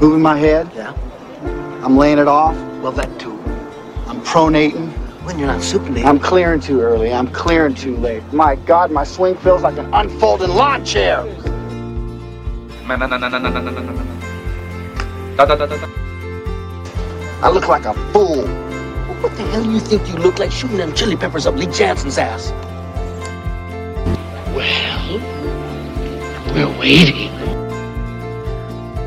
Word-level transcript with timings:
Moving 0.00 0.22
my 0.22 0.38
head. 0.38 0.70
Yeah. 0.74 0.94
I'm 1.82 1.96
laying 1.96 2.18
it 2.18 2.28
off. 2.28 2.54
Well, 2.82 2.92
that 2.92 3.18
too. 3.18 3.38
I'm 4.06 4.20
pronating. 4.22 4.92
When 5.24 5.38
you're 5.38 5.48
not 5.48 5.60
supinating. 5.60 6.04
I'm 6.04 6.18
clearing 6.20 6.60
too 6.60 6.80
early. 6.80 7.12
I'm 7.12 7.26
clearing 7.28 7.74
too 7.74 7.96
late. 7.96 8.22
My 8.32 8.54
God, 8.54 8.90
my 8.90 9.04
swing 9.04 9.34
feels 9.36 9.62
like 9.62 9.76
an 9.76 9.92
unfolding 9.92 10.50
lawn 10.50 10.84
chair. 10.84 11.22
I 17.42 17.50
look 17.52 17.68
like 17.68 17.84
a 17.84 17.94
fool. 18.12 18.46
What 19.20 19.36
the 19.36 19.42
hell 19.44 19.64
do 19.64 19.72
you 19.72 19.80
think 19.80 20.06
you 20.08 20.14
look 20.16 20.38
like 20.38 20.52
shooting 20.52 20.76
them 20.76 20.94
chili 20.94 21.16
peppers 21.16 21.46
up 21.46 21.56
Lee 21.56 21.66
Janzen's 21.66 22.18
ass? 22.18 22.52
We're 26.56 26.78
waiting. 26.78 27.30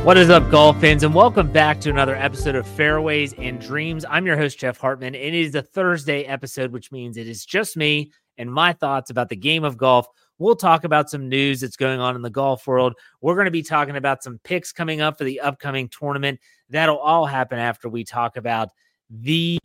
What 0.05 0.17
is 0.17 0.29
up, 0.29 0.51
golf 0.51 0.79
fans, 0.79 1.01
and 1.01 1.15
welcome 1.15 1.51
back 1.51 1.81
to 1.81 1.89
another 1.89 2.15
episode 2.15 2.53
of 2.53 2.67
Fairways 2.67 3.33
and 3.39 3.59
Dreams. 3.59 4.05
I'm 4.07 4.27
your 4.27 4.37
host, 4.37 4.59
Jeff 4.59 4.77
Hartman, 4.77 5.15
it 5.15 5.33
is 5.33 5.55
a 5.55 5.63
Thursday 5.63 6.25
episode, 6.25 6.71
which 6.71 6.91
means 6.91 7.17
it 7.17 7.27
is 7.27 7.43
just 7.43 7.75
me 7.75 8.11
and 8.37 8.53
my 8.53 8.71
thoughts 8.71 9.09
about 9.09 9.29
the 9.29 9.35
game 9.35 9.63
of 9.63 9.77
golf. 9.77 10.05
We'll 10.37 10.55
talk 10.55 10.83
about 10.83 11.09
some 11.09 11.27
news 11.27 11.61
that's 11.61 11.75
going 11.75 11.99
on 11.99 12.15
in 12.15 12.21
the 12.21 12.29
golf 12.29 12.67
world. 12.67 12.93
We're 13.19 13.33
going 13.33 13.45
to 13.45 13.51
be 13.51 13.63
talking 13.63 13.95
about 13.95 14.21
some 14.21 14.39
picks 14.43 14.71
coming 14.71 15.01
up 15.01 15.17
for 15.17 15.23
the 15.23 15.39
upcoming 15.39 15.89
tournament. 15.89 16.39
That'll 16.69 16.99
all 16.99 17.25
happen 17.25 17.57
after 17.57 17.89
we 17.89 18.03
talk 18.03 18.37
about 18.37 18.69
the 19.09 19.57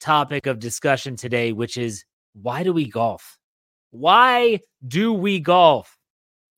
topic 0.00 0.46
of 0.46 0.58
discussion 0.58 1.14
today, 1.14 1.52
which 1.52 1.78
is 1.78 2.04
why 2.32 2.64
do 2.64 2.72
we 2.72 2.88
golf? 2.88 3.38
Why 3.92 4.58
do 4.88 5.12
we 5.12 5.38
golf? 5.38 5.97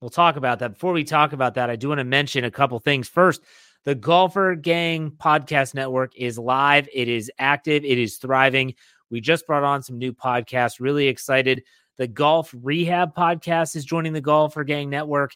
We'll 0.00 0.10
talk 0.10 0.36
about 0.36 0.60
that. 0.60 0.72
Before 0.72 0.92
we 0.92 1.04
talk 1.04 1.32
about 1.32 1.54
that, 1.54 1.68
I 1.68 1.76
do 1.76 1.88
want 1.88 1.98
to 1.98 2.04
mention 2.04 2.44
a 2.44 2.50
couple 2.50 2.78
things. 2.78 3.08
First, 3.08 3.42
the 3.84 3.94
Golfer 3.94 4.54
Gang 4.54 5.10
Podcast 5.10 5.74
Network 5.74 6.16
is 6.16 6.38
live, 6.38 6.88
it 6.92 7.08
is 7.08 7.30
active, 7.38 7.84
it 7.84 7.98
is 7.98 8.16
thriving. 8.16 8.74
We 9.10 9.20
just 9.20 9.46
brought 9.46 9.64
on 9.64 9.82
some 9.82 9.98
new 9.98 10.12
podcasts. 10.12 10.80
Really 10.80 11.08
excited. 11.08 11.64
The 11.98 12.06
Golf 12.06 12.54
Rehab 12.62 13.14
Podcast 13.14 13.76
is 13.76 13.84
joining 13.84 14.12
the 14.12 14.20
Golfer 14.20 14.64
Gang 14.64 14.88
Network. 14.88 15.34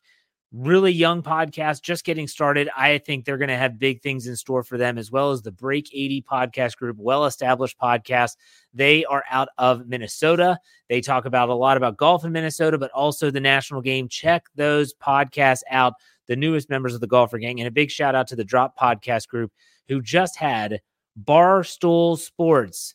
Really 0.57 0.93
young 0.93 1.21
podcast, 1.21 1.83
just 1.83 2.05
getting 2.05 2.29
started. 2.29 2.71
I 2.77 2.99
think 2.99 3.25
they're 3.25 3.39
going 3.39 3.49
to 3.49 3.57
have 3.57 3.77
big 3.77 4.03
things 4.03 4.29
in 4.29 4.37
store 4.37 4.63
for 4.63 4.79
them, 4.79 4.99
as 4.99 5.11
well 5.11 5.33
as 5.33 5.43
the 5.43 5.51
Break 5.51 5.91
80 5.93 6.23
podcast 6.23 6.77
group, 6.77 6.97
well 6.97 7.25
established 7.25 7.77
podcast. 7.77 8.37
They 8.73 9.05
are 9.07 9.25
out 9.29 9.49
of 9.59 9.89
Minnesota. 9.89 10.61
They 10.89 11.01
talk 11.01 11.25
about 11.25 11.49
a 11.49 11.55
lot 11.55 11.77
about 11.77 11.97
golf 11.97 12.25
in 12.25 12.31
Minnesota, 12.31 12.79
but 12.79 12.93
also 12.93 13.33
the 13.33 13.41
national 13.41 13.81
game. 13.81 14.07
Check 14.07 14.45
those 14.55 14.95
podcasts 14.95 15.63
out, 15.71 15.95
the 16.29 16.37
newest 16.37 16.71
members 16.71 16.95
of 16.95 17.01
the 17.01 17.09
Golfer 17.09 17.39
Gang. 17.39 17.59
And 17.59 17.67
a 17.67 17.73
big 17.73 17.91
shout 17.91 18.15
out 18.15 18.29
to 18.29 18.37
the 18.37 18.45
Drop 18.45 18.79
Podcast 18.79 19.27
Group, 19.27 19.51
who 19.89 20.01
just 20.01 20.37
had 20.37 20.81
Barstool 21.21 22.17
Sports 22.17 22.95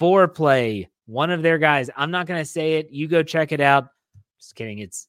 Foreplay, 0.00 0.88
one 1.06 1.30
of 1.30 1.42
their 1.42 1.58
guys. 1.58 1.88
I'm 1.96 2.10
not 2.10 2.26
going 2.26 2.40
to 2.40 2.44
say 2.44 2.78
it. 2.78 2.90
You 2.90 3.06
go 3.06 3.22
check 3.22 3.52
it 3.52 3.60
out. 3.60 3.90
Just 4.40 4.56
kidding. 4.56 4.80
It's 4.80 5.06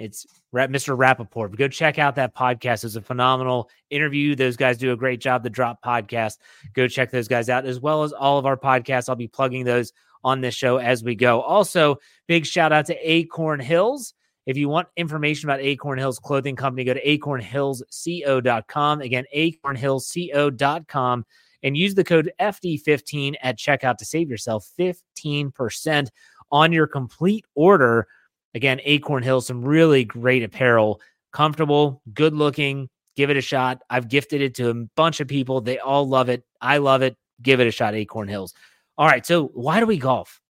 it's 0.00 0.26
Mr. 0.54 0.96
Rapaport. 0.96 1.54
Go 1.56 1.68
check 1.68 1.98
out 1.98 2.16
that 2.16 2.34
podcast. 2.34 2.84
It's 2.84 2.96
a 2.96 3.02
phenomenal 3.02 3.68
interview. 3.90 4.34
Those 4.34 4.56
guys 4.56 4.78
do 4.78 4.92
a 4.92 4.96
great 4.96 5.20
job. 5.20 5.42
The 5.42 5.50
Drop 5.50 5.84
Podcast. 5.84 6.38
Go 6.72 6.88
check 6.88 7.10
those 7.10 7.28
guys 7.28 7.50
out, 7.50 7.66
as 7.66 7.80
well 7.80 8.02
as 8.02 8.12
all 8.12 8.38
of 8.38 8.46
our 8.46 8.56
podcasts. 8.56 9.08
I'll 9.08 9.14
be 9.14 9.28
plugging 9.28 9.64
those 9.64 9.92
on 10.24 10.40
this 10.40 10.54
show 10.54 10.78
as 10.78 11.04
we 11.04 11.14
go. 11.14 11.42
Also, 11.42 11.98
big 12.26 12.46
shout 12.46 12.72
out 12.72 12.86
to 12.86 12.96
Acorn 12.96 13.60
Hills. 13.60 14.14
If 14.46 14.56
you 14.56 14.70
want 14.70 14.88
information 14.96 15.48
about 15.48 15.60
Acorn 15.60 15.98
Hills 15.98 16.18
Clothing 16.18 16.56
Company, 16.56 16.84
go 16.84 16.94
to 16.94 17.04
acornhillsco.com. 17.04 19.00
Again, 19.02 19.24
acornhillsco.com 19.36 21.26
and 21.62 21.76
use 21.76 21.94
the 21.94 22.04
code 22.04 22.32
FD15 22.40 23.34
at 23.42 23.58
checkout 23.58 23.98
to 23.98 24.06
save 24.06 24.30
yourself 24.30 24.66
15% 24.78 26.08
on 26.50 26.72
your 26.72 26.86
complete 26.86 27.44
order. 27.54 28.08
Again, 28.54 28.80
Acorn 28.84 29.22
Hills, 29.22 29.46
some 29.46 29.62
really 29.62 30.04
great 30.04 30.42
apparel, 30.42 31.00
comfortable, 31.32 32.02
good 32.14 32.34
looking. 32.34 32.88
Give 33.16 33.30
it 33.30 33.36
a 33.36 33.42
shot. 33.42 33.82
I've 33.90 34.08
gifted 34.08 34.40
it 34.40 34.54
to 34.56 34.70
a 34.70 34.74
bunch 34.96 35.20
of 35.20 35.28
people. 35.28 35.60
They 35.60 35.78
all 35.78 36.08
love 36.08 36.28
it. 36.28 36.44
I 36.60 36.78
love 36.78 37.02
it. 37.02 37.16
Give 37.42 37.60
it 37.60 37.66
a 37.66 37.70
shot, 37.70 37.94
Acorn 37.94 38.28
Hills. 38.28 38.54
All 38.98 39.06
right. 39.06 39.24
So, 39.24 39.46
why 39.54 39.80
do 39.80 39.86
we 39.86 39.98
golf? 39.98 40.40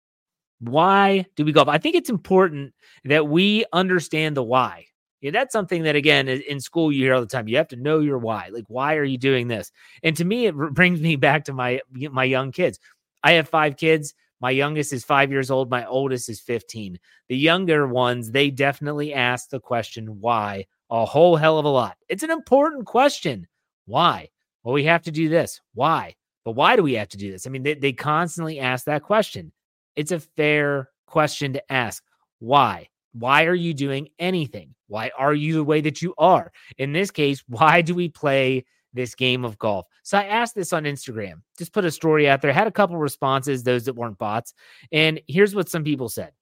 Why 0.61 1.25
do 1.37 1.45
we 1.45 1.53
golf? 1.53 1.69
I 1.69 1.79
think 1.79 1.97
it's 1.97 2.11
important 2.11 2.75
that 3.05 3.29
we 3.29 3.65
understand 3.73 4.37
the 4.37 4.43
why. 4.43 4.87
Yeah, 5.21 5.33
that's 5.33 5.53
something 5.53 5.83
that 5.83 5.97
again 5.97 6.29
in 6.29 6.61
school 6.61 6.91
you 6.91 7.05
hear 7.05 7.15
all 7.15 7.21
the 7.21 7.27
time. 7.27 7.47
You 7.47 7.59
have 7.59 7.69
to 7.69 7.77
know 7.77 8.01
your 8.01 8.19
why. 8.19 8.49
Like, 8.51 8.65
why 8.69 8.97
are 8.97 9.05
you 9.05 9.19
doing 9.19 9.49
this? 9.49 9.71
And 10.03 10.17
to 10.17 10.25
me, 10.25 10.47
it 10.47 10.55
brings 10.55 11.01
me 11.01 11.17
back 11.17 11.45
to 11.45 11.53
my 11.53 11.81
my 11.91 12.25
young 12.25 12.53
kids. 12.53 12.79
I 13.23 13.33
have 13.33 13.49
five 13.49 13.77
kids. 13.77 14.15
My 14.41 14.51
youngest 14.51 14.93
is 14.93 15.05
five 15.05 15.31
years 15.31 15.51
old. 15.51 15.71
My 15.71 15.85
oldest 15.87 16.29
is 16.29 16.41
15. 16.41 16.99
The 17.29 17.37
younger 17.37 17.87
ones, 17.87 18.31
they 18.31 18.51
definitely 18.51 19.13
ask 19.13 19.51
the 19.51 19.61
question 19.61 20.21
why 20.21 20.67
a 20.91 21.05
whole 21.05 21.37
hell 21.37 21.59
of 21.59 21.65
a 21.65 21.69
lot. 21.69 21.97
It's 22.09 22.23
an 22.23 22.31
important 22.31 22.87
question. 22.87 23.47
Why? 23.87 24.29
Well, 24.63 24.75
we 24.75 24.85
have 24.85 25.03
to 25.03 25.11
do 25.11 25.29
this. 25.29 25.61
Why? 25.75 26.15
But 26.45 26.53
why 26.53 26.77
do 26.77 26.83
we 26.83 26.95
have 26.95 27.09
to 27.11 27.19
do 27.19 27.31
this? 27.31 27.47
I 27.47 27.51
mean, 27.51 27.63
they, 27.63 27.75
they 27.75 27.93
constantly 27.93 28.61
ask 28.61 28.87
that 28.87 29.03
question. 29.03 29.53
It's 29.95 30.13
a 30.13 30.21
fair 30.21 30.91
question 31.07 31.53
to 31.53 31.73
ask. 31.73 32.03
Why? 32.39 32.89
Why 33.13 33.45
are 33.45 33.55
you 33.55 33.75
doing 33.75 34.09
anything? 34.19 34.75
Why 34.87 35.11
are 35.17 35.35
you 35.35 35.55
the 35.55 35.65
way 35.65 35.81
that 35.83 36.01
you 36.01 36.15
are? 36.17 36.53
In 36.79 36.93
this 36.93 37.11
case, 37.11 37.43
why 37.47 37.83
do 37.83 37.95
we 37.95 38.09
play 38.09 38.65
this 38.93 39.15
game 39.15 39.45
of 39.45 39.59
golf? 39.59 39.87
So 40.03 40.19
I 40.19 40.25
asked 40.25 40.55
this 40.55 40.73
on 40.73 40.85
Instagram, 40.85 41.43
just 41.59 41.73
put 41.73 41.85
a 41.85 41.91
story 41.91 42.29
out 42.29 42.43
there, 42.43 42.53
had 42.53 42.67
a 42.67 42.73
couple 42.73 42.97
responses, 42.97 43.63
those 43.63 43.85
that 43.85 43.97
weren't 43.97 44.19
bots. 44.19 44.55
And 44.93 45.21
here's 45.27 45.55
what 45.55 45.69
some 45.69 45.85
people 45.85 46.09
said 46.09 46.33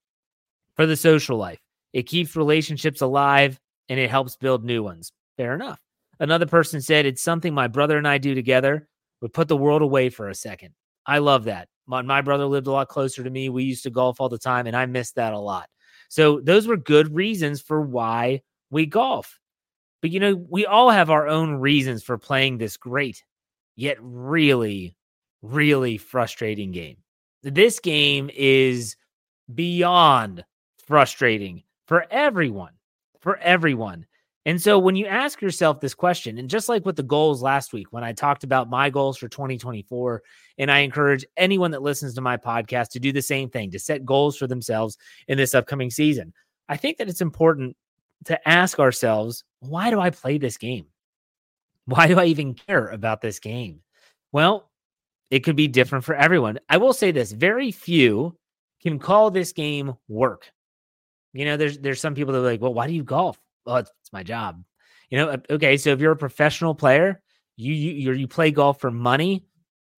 for 0.76 0.86
the 0.86 0.96
social 0.96 1.36
life, 1.36 1.60
it 1.92 2.04
keeps 2.04 2.36
relationships 2.36 3.00
alive 3.00 3.58
and 3.88 3.98
it 3.98 4.10
helps 4.10 4.36
build 4.36 4.64
new 4.64 4.82
ones. 4.82 5.12
Fair 5.36 5.54
enough. 5.54 5.80
Another 6.20 6.46
person 6.46 6.80
said, 6.80 7.06
It's 7.06 7.22
something 7.22 7.54
my 7.54 7.68
brother 7.68 7.96
and 7.96 8.06
I 8.06 8.18
do 8.18 8.34
together. 8.34 8.88
We 9.20 9.28
put 9.28 9.48
the 9.48 9.56
world 9.56 9.82
away 9.82 10.10
for 10.10 10.28
a 10.28 10.34
second. 10.34 10.74
I 11.06 11.18
love 11.18 11.44
that. 11.44 11.68
My, 11.86 12.02
my 12.02 12.20
brother 12.20 12.44
lived 12.44 12.66
a 12.66 12.72
lot 12.72 12.88
closer 12.88 13.24
to 13.24 13.30
me. 13.30 13.48
We 13.48 13.64
used 13.64 13.82
to 13.84 13.90
golf 13.90 14.20
all 14.20 14.28
the 14.28 14.38
time, 14.38 14.66
and 14.66 14.76
I 14.76 14.86
missed 14.86 15.14
that 15.14 15.32
a 15.32 15.38
lot. 15.38 15.68
So 16.08 16.40
those 16.40 16.66
were 16.66 16.76
good 16.76 17.14
reasons 17.14 17.60
for 17.60 17.80
why 17.80 18.42
we 18.70 18.86
golf. 18.86 19.38
But 20.00 20.10
you 20.10 20.20
know, 20.20 20.34
we 20.34 20.66
all 20.66 20.90
have 20.90 21.10
our 21.10 21.26
own 21.26 21.54
reasons 21.54 22.02
for 22.02 22.18
playing 22.18 22.58
this 22.58 22.76
great, 22.76 23.24
yet 23.76 23.96
really, 24.00 24.94
really 25.42 25.98
frustrating 25.98 26.72
game. 26.72 26.98
This 27.42 27.80
game 27.80 28.30
is 28.34 28.96
beyond 29.52 30.44
frustrating 30.86 31.62
for 31.86 32.06
everyone, 32.10 32.72
for 33.20 33.36
everyone. 33.38 34.06
And 34.46 34.62
so 34.62 34.78
when 34.78 34.96
you 34.96 35.04
ask 35.06 35.42
yourself 35.42 35.80
this 35.80 35.94
question, 35.94 36.38
and 36.38 36.48
just 36.48 36.70
like 36.70 36.86
with 36.86 36.96
the 36.96 37.02
goals 37.02 37.42
last 37.42 37.72
week, 37.74 37.88
when 37.92 38.02
I 38.02 38.12
talked 38.12 38.44
about 38.44 38.70
my 38.70 38.88
goals 38.88 39.18
for 39.18 39.28
2024, 39.28 40.22
and 40.56 40.70
I 40.70 40.78
encourage 40.78 41.26
anyone 41.36 41.72
that 41.72 41.82
listens 41.82 42.14
to 42.14 42.22
my 42.22 42.38
podcast 42.38 42.88
to 42.90 43.00
do 43.00 43.12
the 43.12 43.20
same 43.20 43.50
thing, 43.50 43.70
to 43.72 43.78
set 43.78 44.06
goals 44.06 44.38
for 44.38 44.46
themselves 44.46 44.96
in 45.26 45.36
this 45.36 45.54
upcoming 45.54 45.90
season, 45.90 46.32
I 46.68 46.78
think 46.78 46.96
that 46.96 47.10
it's 47.10 47.20
important 47.20 47.76
to 48.26 48.48
ask 48.48 48.78
ourselves, 48.78 49.44
why 49.60 49.90
do 49.90 50.00
I 50.00 50.10
play 50.10 50.38
this 50.38 50.56
game? 50.56 50.86
Why 51.86 52.06
do 52.06 52.18
I 52.18 52.26
even 52.26 52.54
care 52.54 52.88
about 52.88 53.20
this 53.20 53.38
game? 53.38 53.80
Well, 54.32 54.70
it 55.30 55.40
could 55.40 55.56
be 55.56 55.68
different 55.68 56.04
for 56.04 56.14
everyone. 56.14 56.58
I 56.68 56.76
will 56.76 56.92
say 56.92 57.10
this 57.10 57.32
very 57.32 57.70
few 57.70 58.36
can 58.82 58.98
call 58.98 59.30
this 59.30 59.52
game 59.52 59.94
work. 60.08 60.50
You 61.32 61.44
know, 61.44 61.56
there's 61.56 61.78
there's 61.78 62.00
some 62.00 62.14
people 62.14 62.32
that 62.32 62.40
are 62.40 62.42
like, 62.42 62.60
well, 62.60 62.74
why 62.74 62.86
do 62.86 62.92
you 62.92 63.04
golf? 63.04 63.38
Well, 63.64 63.76
it's, 63.76 63.90
it's 64.00 64.12
my 64.12 64.22
job. 64.22 64.62
You 65.10 65.18
know, 65.18 65.28
uh, 65.30 65.38
okay, 65.50 65.76
so 65.76 65.90
if 65.90 66.00
you're 66.00 66.12
a 66.12 66.16
professional 66.16 66.74
player, 66.74 67.22
you 67.56 67.72
you 67.72 68.12
you 68.12 68.28
play 68.28 68.50
golf 68.50 68.80
for 68.80 68.90
money, 68.90 69.44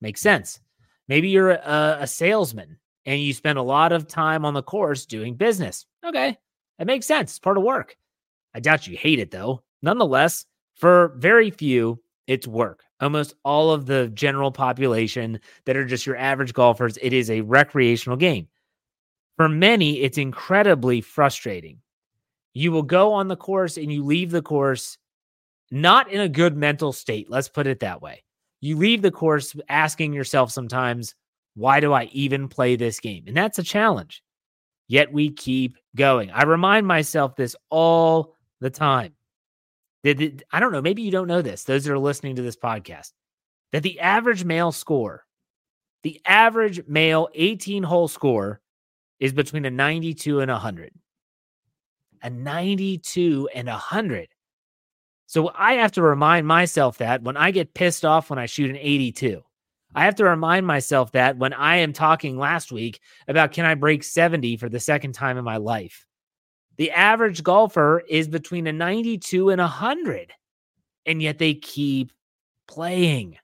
makes 0.01 0.21
sense. 0.21 0.61
Maybe 1.09 1.29
you're 1.29 1.51
a, 1.51 1.99
a 2.01 2.07
salesman 2.07 2.79
and 3.05 3.21
you 3.21 3.33
spend 3.33 3.59
a 3.59 3.63
lot 3.63 3.93
of 3.93 4.07
time 4.07 4.45
on 4.45 4.55
the 4.55 4.63
course 4.63 5.07
doing 5.07 5.35
business. 5.35 5.87
Okay, 6.05 6.39
that 6.79 6.87
makes 6.87 7.07
sense. 7.07 7.33
It's 7.33 7.39
part 7.39 7.59
of 7.59 7.65
work. 7.65 7.97
I 8.55 8.61
doubt 8.61 8.87
you 8.87 8.97
hate 8.97 9.19
it 9.19 9.31
though. 9.31 9.63
Nonetheless, 9.83 10.45
for 10.75 11.15
very 11.19 11.51
few, 11.51 12.01
it's 12.27 12.47
work. 12.47 12.85
Almost 13.01 13.35
all 13.45 13.73
of 13.73 13.87
the 13.87 14.09
general 14.09 14.53
population 14.53 15.41
that 15.65 15.77
are 15.77 15.85
just 15.85 16.07
your 16.07 16.17
average 16.17 16.53
golfers, 16.53 16.99
it 17.01 17.13
is 17.13 17.31
a 17.31 17.41
recreational 17.41 18.17
game. 18.17 18.49
For 19.37 19.49
many, 19.49 20.01
it's 20.01 20.19
incredibly 20.19 21.01
frustrating. 21.01 21.79
You 22.53 22.73
will 22.73 22.83
go 22.83 23.13
on 23.13 23.29
the 23.29 23.37
course 23.37 23.77
and 23.77 23.93
you 23.93 24.05
leave 24.05 24.31
the 24.31 24.43
course 24.43 24.99
not 25.71 26.11
in 26.11 26.21
a 26.21 26.29
good 26.29 26.57
mental 26.57 26.93
state. 26.93 27.31
Let's 27.31 27.49
put 27.49 27.67
it 27.67 27.81
that 27.81 28.03
way. 28.03 28.25
You 28.61 28.77
leave 28.77 29.03
the 29.03 29.11
course 29.11 29.55
asking 29.69 30.13
yourself 30.13 30.51
sometimes, 30.51 31.15
why 31.55 31.81
do 31.81 31.93
I 31.93 32.05
even 32.13 32.49
play 32.49 32.77
this 32.77 33.01
game? 33.01 33.25
And 33.27 33.37
that's 33.37 33.59
a 33.59 33.63
challenge. 33.63 34.23
Yet 34.89 35.13
we 35.13 35.31
keep 35.31 35.77
going. 35.97 36.31
I 36.31 36.43
remind 36.43 36.87
myself 36.87 37.37
this 37.37 37.57
all 37.71 38.35
the 38.61 38.71
time. 38.71 39.15
I 40.05 40.61
don't 40.61 40.73
know, 40.73 40.83
maybe 40.83 41.03
you 41.03 41.11
don't 41.11 41.29
know 41.29 41.43
this, 41.43 41.65
those 41.65 41.85
that 41.85 41.93
are 41.93 41.99
listening 41.99 42.37
to 42.37 42.43
this 42.43 42.57
podcast, 42.57 43.13
that 43.73 43.83
the 43.83 44.01
average 44.01 44.45
male 44.45 44.73
score, 44.73 45.25
the 46.03 46.21
average 46.25 46.87
male 46.87 47.29
18 47.35 47.83
hole 47.83 48.09
score 48.09 48.61
is 49.19 49.33
between 49.33 49.67
a 49.67 49.71
92 49.71 50.41
and 50.41 50.51
a 50.51 50.55
100. 50.55 50.93
A 52.23 52.31
92 52.31 53.49
and 53.55 53.69
a 53.69 53.73
100. 53.73 54.29
So 55.27 55.51
I 55.55 55.75
have 55.75 55.93
to 55.93 56.03
remind 56.03 56.47
myself 56.47 56.99
that 56.99 57.23
when 57.23 57.37
I 57.37 57.51
get 57.51 57.75
pissed 57.75 58.05
off 58.05 58.31
when 58.31 58.39
I 58.39 58.47
shoot 58.47 58.71
an 58.71 58.77
82. 58.77 59.43
I 59.95 60.05
have 60.05 60.15
to 60.17 60.25
remind 60.25 60.67
myself 60.67 61.13
that 61.13 61.37
when 61.37 61.53
I 61.53 61.77
am 61.77 61.93
talking 61.93 62.39
last 62.39 62.73
week 62.73 63.01
about 63.29 63.53
can 63.53 63.67
I 63.67 63.75
break 63.75 64.05
70 64.05 64.57
for 64.57 64.69
the 64.69 64.81
second 64.81 65.13
time 65.13 65.37
in 65.37 65.45
my 65.45 65.57
life. 65.57 66.07
The 66.81 66.93
average 66.93 67.43
golfer 67.43 68.03
is 68.09 68.27
between 68.27 68.67
a 68.67 68.73
92 68.73 69.51
and 69.51 69.61
a 69.61 69.65
100, 69.65 70.33
and 71.05 71.21
yet 71.21 71.37
they 71.37 71.53
keep 71.53 72.11
playing. 72.67 73.37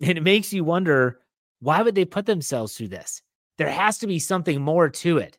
And 0.00 0.18
it 0.18 0.24
makes 0.24 0.52
you 0.52 0.64
wonder 0.64 1.20
why 1.60 1.80
would 1.80 1.94
they 1.94 2.04
put 2.04 2.26
themselves 2.26 2.74
through 2.74 2.88
this? 2.88 3.22
There 3.56 3.70
has 3.70 3.98
to 3.98 4.08
be 4.08 4.18
something 4.18 4.60
more 4.60 4.88
to 4.88 5.18
it. 5.18 5.38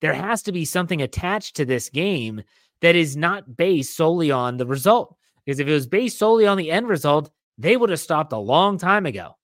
There 0.00 0.12
has 0.12 0.42
to 0.42 0.50
be 0.50 0.64
something 0.64 1.00
attached 1.00 1.54
to 1.54 1.64
this 1.64 1.90
game 1.90 2.42
that 2.80 2.96
is 2.96 3.16
not 3.16 3.56
based 3.56 3.96
solely 3.96 4.32
on 4.32 4.56
the 4.56 4.66
result. 4.66 5.14
Because 5.46 5.60
if 5.60 5.68
it 5.68 5.72
was 5.72 5.86
based 5.86 6.18
solely 6.18 6.48
on 6.48 6.58
the 6.58 6.72
end 6.72 6.88
result, 6.88 7.30
they 7.56 7.76
would 7.76 7.90
have 7.90 8.00
stopped 8.00 8.32
a 8.32 8.36
long 8.36 8.78
time 8.78 9.06
ago. 9.06 9.36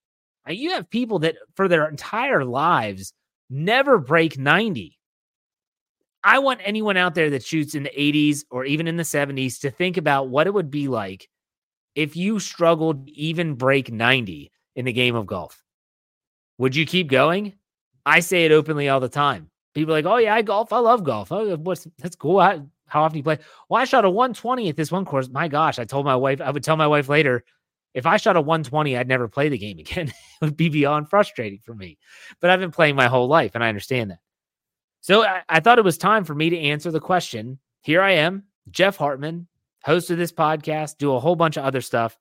You 0.48 0.70
have 0.70 0.90
people 0.90 1.20
that 1.20 1.36
for 1.54 1.68
their 1.68 1.88
entire 1.88 2.44
lives 2.44 3.12
never 3.48 3.98
break 3.98 4.36
90. 4.36 4.98
I 6.24 6.38
want 6.38 6.60
anyone 6.64 6.96
out 6.96 7.14
there 7.14 7.30
that 7.30 7.44
shoots 7.44 7.74
in 7.74 7.82
the 7.82 7.90
80s 7.96 8.44
or 8.50 8.64
even 8.64 8.88
in 8.88 8.96
the 8.96 9.02
70s 9.04 9.60
to 9.60 9.70
think 9.70 9.98
about 9.98 10.28
what 10.28 10.46
it 10.46 10.54
would 10.54 10.70
be 10.70 10.88
like 10.88 11.28
if 11.94 12.16
you 12.16 12.40
struggled 12.40 13.08
even 13.10 13.54
break 13.54 13.92
90 13.92 14.50
in 14.74 14.84
the 14.86 14.92
game 14.92 15.14
of 15.14 15.26
golf. 15.26 15.62
Would 16.58 16.74
you 16.74 16.86
keep 16.86 17.08
going? 17.08 17.54
I 18.06 18.20
say 18.20 18.44
it 18.44 18.52
openly 18.52 18.88
all 18.88 19.00
the 19.00 19.08
time. 19.08 19.50
People 19.74 19.92
like, 19.92 20.06
"Oh 20.06 20.16
yeah, 20.18 20.34
I 20.34 20.42
golf. 20.42 20.72
I 20.72 20.78
love 20.78 21.04
golf. 21.04 21.32
Oh, 21.32 21.56
what's 21.56 21.86
that's 21.98 22.16
cool. 22.16 22.40
How 22.40 23.02
often 23.02 23.16
you 23.16 23.22
play? 23.22 23.38
Well, 23.68 23.82
I 23.82 23.84
shot 23.86 24.04
a 24.04 24.10
120 24.10 24.68
at 24.68 24.76
this 24.76 24.92
one 24.92 25.04
course. 25.04 25.28
My 25.28 25.48
gosh, 25.48 25.78
I 25.78 25.84
told 25.84 26.04
my 26.04 26.16
wife. 26.16 26.40
I 26.40 26.50
would 26.50 26.62
tell 26.62 26.76
my 26.76 26.86
wife 26.86 27.08
later, 27.08 27.44
if 27.92 28.06
I 28.06 28.16
shot 28.18 28.36
a 28.36 28.40
120, 28.40 28.96
I'd 28.96 29.08
never 29.08 29.28
play 29.28 29.48
the 29.48 29.58
game 29.58 29.78
again. 29.80 30.08
it 30.08 30.14
would 30.40 30.56
be 30.56 30.68
beyond 30.68 31.10
frustrating 31.10 31.60
for 31.64 31.74
me. 31.74 31.98
But 32.40 32.50
I've 32.50 32.60
been 32.60 32.70
playing 32.70 32.96
my 32.96 33.08
whole 33.08 33.26
life, 33.26 33.52
and 33.54 33.64
I 33.64 33.68
understand 33.68 34.10
that. 34.12 34.18
So 35.04 35.22
I, 35.22 35.42
I, 35.50 35.60
thought 35.60 35.78
it 35.78 35.84
was 35.84 35.98
time 35.98 36.24
for 36.24 36.34
me 36.34 36.48
to 36.48 36.58
answer 36.58 36.90
the 36.90 36.98
question. 36.98 37.58
Here 37.82 38.00
I 38.00 38.12
am, 38.12 38.44
Jeff 38.70 38.96
Hartman, 38.96 39.48
host 39.82 40.10
of 40.10 40.16
this 40.16 40.32
podcast, 40.32 40.96
do 40.96 41.12
a 41.12 41.20
whole 41.20 41.36
bunch 41.36 41.58
of 41.58 41.64
other 41.66 41.82
stuff. 41.82 42.18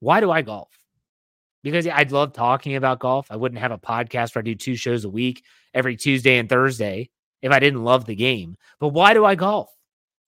Why 0.00 0.20
do 0.20 0.30
I 0.30 0.40
golf? 0.40 0.70
Because 1.62 1.86
I'd 1.86 2.10
love 2.10 2.32
talking 2.32 2.74
about 2.74 3.00
golf. 3.00 3.26
I 3.28 3.36
wouldn't 3.36 3.60
have 3.60 3.70
a 3.70 3.76
podcast 3.76 4.34
where 4.34 4.40
I 4.40 4.44
do 4.44 4.54
two 4.54 4.76
shows 4.76 5.04
a 5.04 5.10
week 5.10 5.44
every 5.74 5.94
Tuesday 5.94 6.38
and 6.38 6.48
Thursday 6.48 7.10
if 7.42 7.52
I 7.52 7.58
didn't 7.58 7.84
love 7.84 8.06
the 8.06 8.16
game. 8.16 8.56
But 8.80 8.94
why 8.94 9.12
do 9.12 9.26
I 9.26 9.34
golf? 9.34 9.68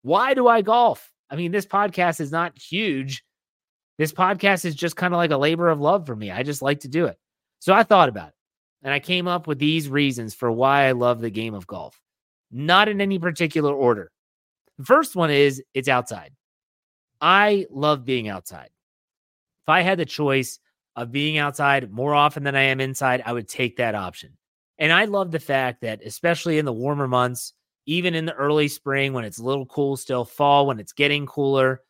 Why 0.02 0.34
do 0.34 0.46
I 0.46 0.60
golf? 0.60 1.10
I 1.30 1.36
mean, 1.36 1.52
this 1.52 1.64
podcast 1.64 2.20
is 2.20 2.30
not 2.30 2.58
huge. 2.58 3.24
This 3.96 4.12
podcast 4.12 4.66
is 4.66 4.74
just 4.74 4.94
kind 4.94 5.14
of 5.14 5.16
like 5.16 5.30
a 5.30 5.38
labor 5.38 5.70
of 5.70 5.80
love 5.80 6.04
for 6.04 6.14
me. 6.14 6.30
I 6.30 6.42
just 6.42 6.60
like 6.60 6.80
to 6.80 6.88
do 6.88 7.06
it. 7.06 7.16
So 7.60 7.72
I 7.72 7.82
thought 7.82 8.10
about 8.10 8.28
it. 8.28 8.33
And 8.84 8.92
I 8.92 9.00
came 9.00 9.26
up 9.26 9.46
with 9.46 9.58
these 9.58 9.88
reasons 9.88 10.34
for 10.34 10.52
why 10.52 10.84
I 10.84 10.92
love 10.92 11.20
the 11.20 11.31
game 11.31 11.54
of 11.54 11.66
golf, 11.66 11.98
not 12.52 12.88
in 12.88 13.00
any 13.00 13.19
particular 13.19 13.72
order. 13.72 14.12
The 14.78 14.84
first 14.84 15.16
one 15.16 15.31
is 15.31 15.62
it's 15.72 15.88
outside. 15.88 16.32
I 17.20 17.66
love 17.70 18.04
being 18.04 18.28
outside. 18.28 18.69
If 19.62 19.69
I 19.69 19.81
had 19.81 19.98
the 19.98 20.04
choice 20.04 20.58
of 20.94 21.10
being 21.10 21.38
outside 21.38 21.90
more 21.90 22.14
often 22.14 22.44
than 22.44 22.54
I 22.54 22.64
am 22.64 22.81
inside, 22.81 23.22
I 23.25 23.32
would 23.32 23.48
take 23.48 23.78
that 23.78 23.94
option. 23.94 24.36
And 24.78 24.92
I 24.92 25.06
love 25.06 25.31
the 25.31 25.40
fact 25.40 25.81
that, 25.81 26.02
especially 26.04 26.58
in 26.58 26.66
the 26.66 26.72
warmer 26.72 27.08
months, 27.08 27.54
even 27.86 28.14
in 28.14 28.26
the 28.26 28.34
early 28.34 28.69
spring 28.69 29.12
when 29.12 29.25
it's 29.25 29.38
a 29.38 29.44
little 29.44 29.66
cool 29.66 29.96
still, 29.96 30.25
fall 30.25 30.66
when 30.66 30.78
it's 30.78 30.92
getting 30.92 31.26
cooler, 31.26 31.81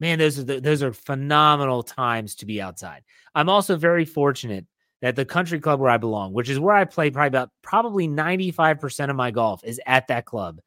man, 0.00 0.18
those 0.18 0.38
are 0.38 0.44
the, 0.44 0.60
those 0.60 0.82
are 0.82 0.92
phenomenal 0.92 1.82
times 1.82 2.34
to 2.36 2.46
be 2.46 2.60
outside. 2.60 3.02
I'm 3.34 3.48
also 3.48 3.76
very 3.76 4.04
fortunate 4.04 4.66
that 5.04 5.16
the 5.16 5.24
country 5.26 5.60
club 5.60 5.80
where 5.80 5.90
I 5.90 5.98
belong, 5.98 6.32
which 6.32 6.48
is 6.48 6.58
where 6.58 6.74
I 6.74 6.86
play 6.86 7.10
probably 7.10 7.28
about 7.28 7.50
probably 7.60 8.08
95% 8.08 9.10
of 9.10 9.16
my 9.16 9.30
golf 9.30 9.62
is 9.62 9.78
at 9.84 10.08
that 10.08 10.24
club. 10.24 10.60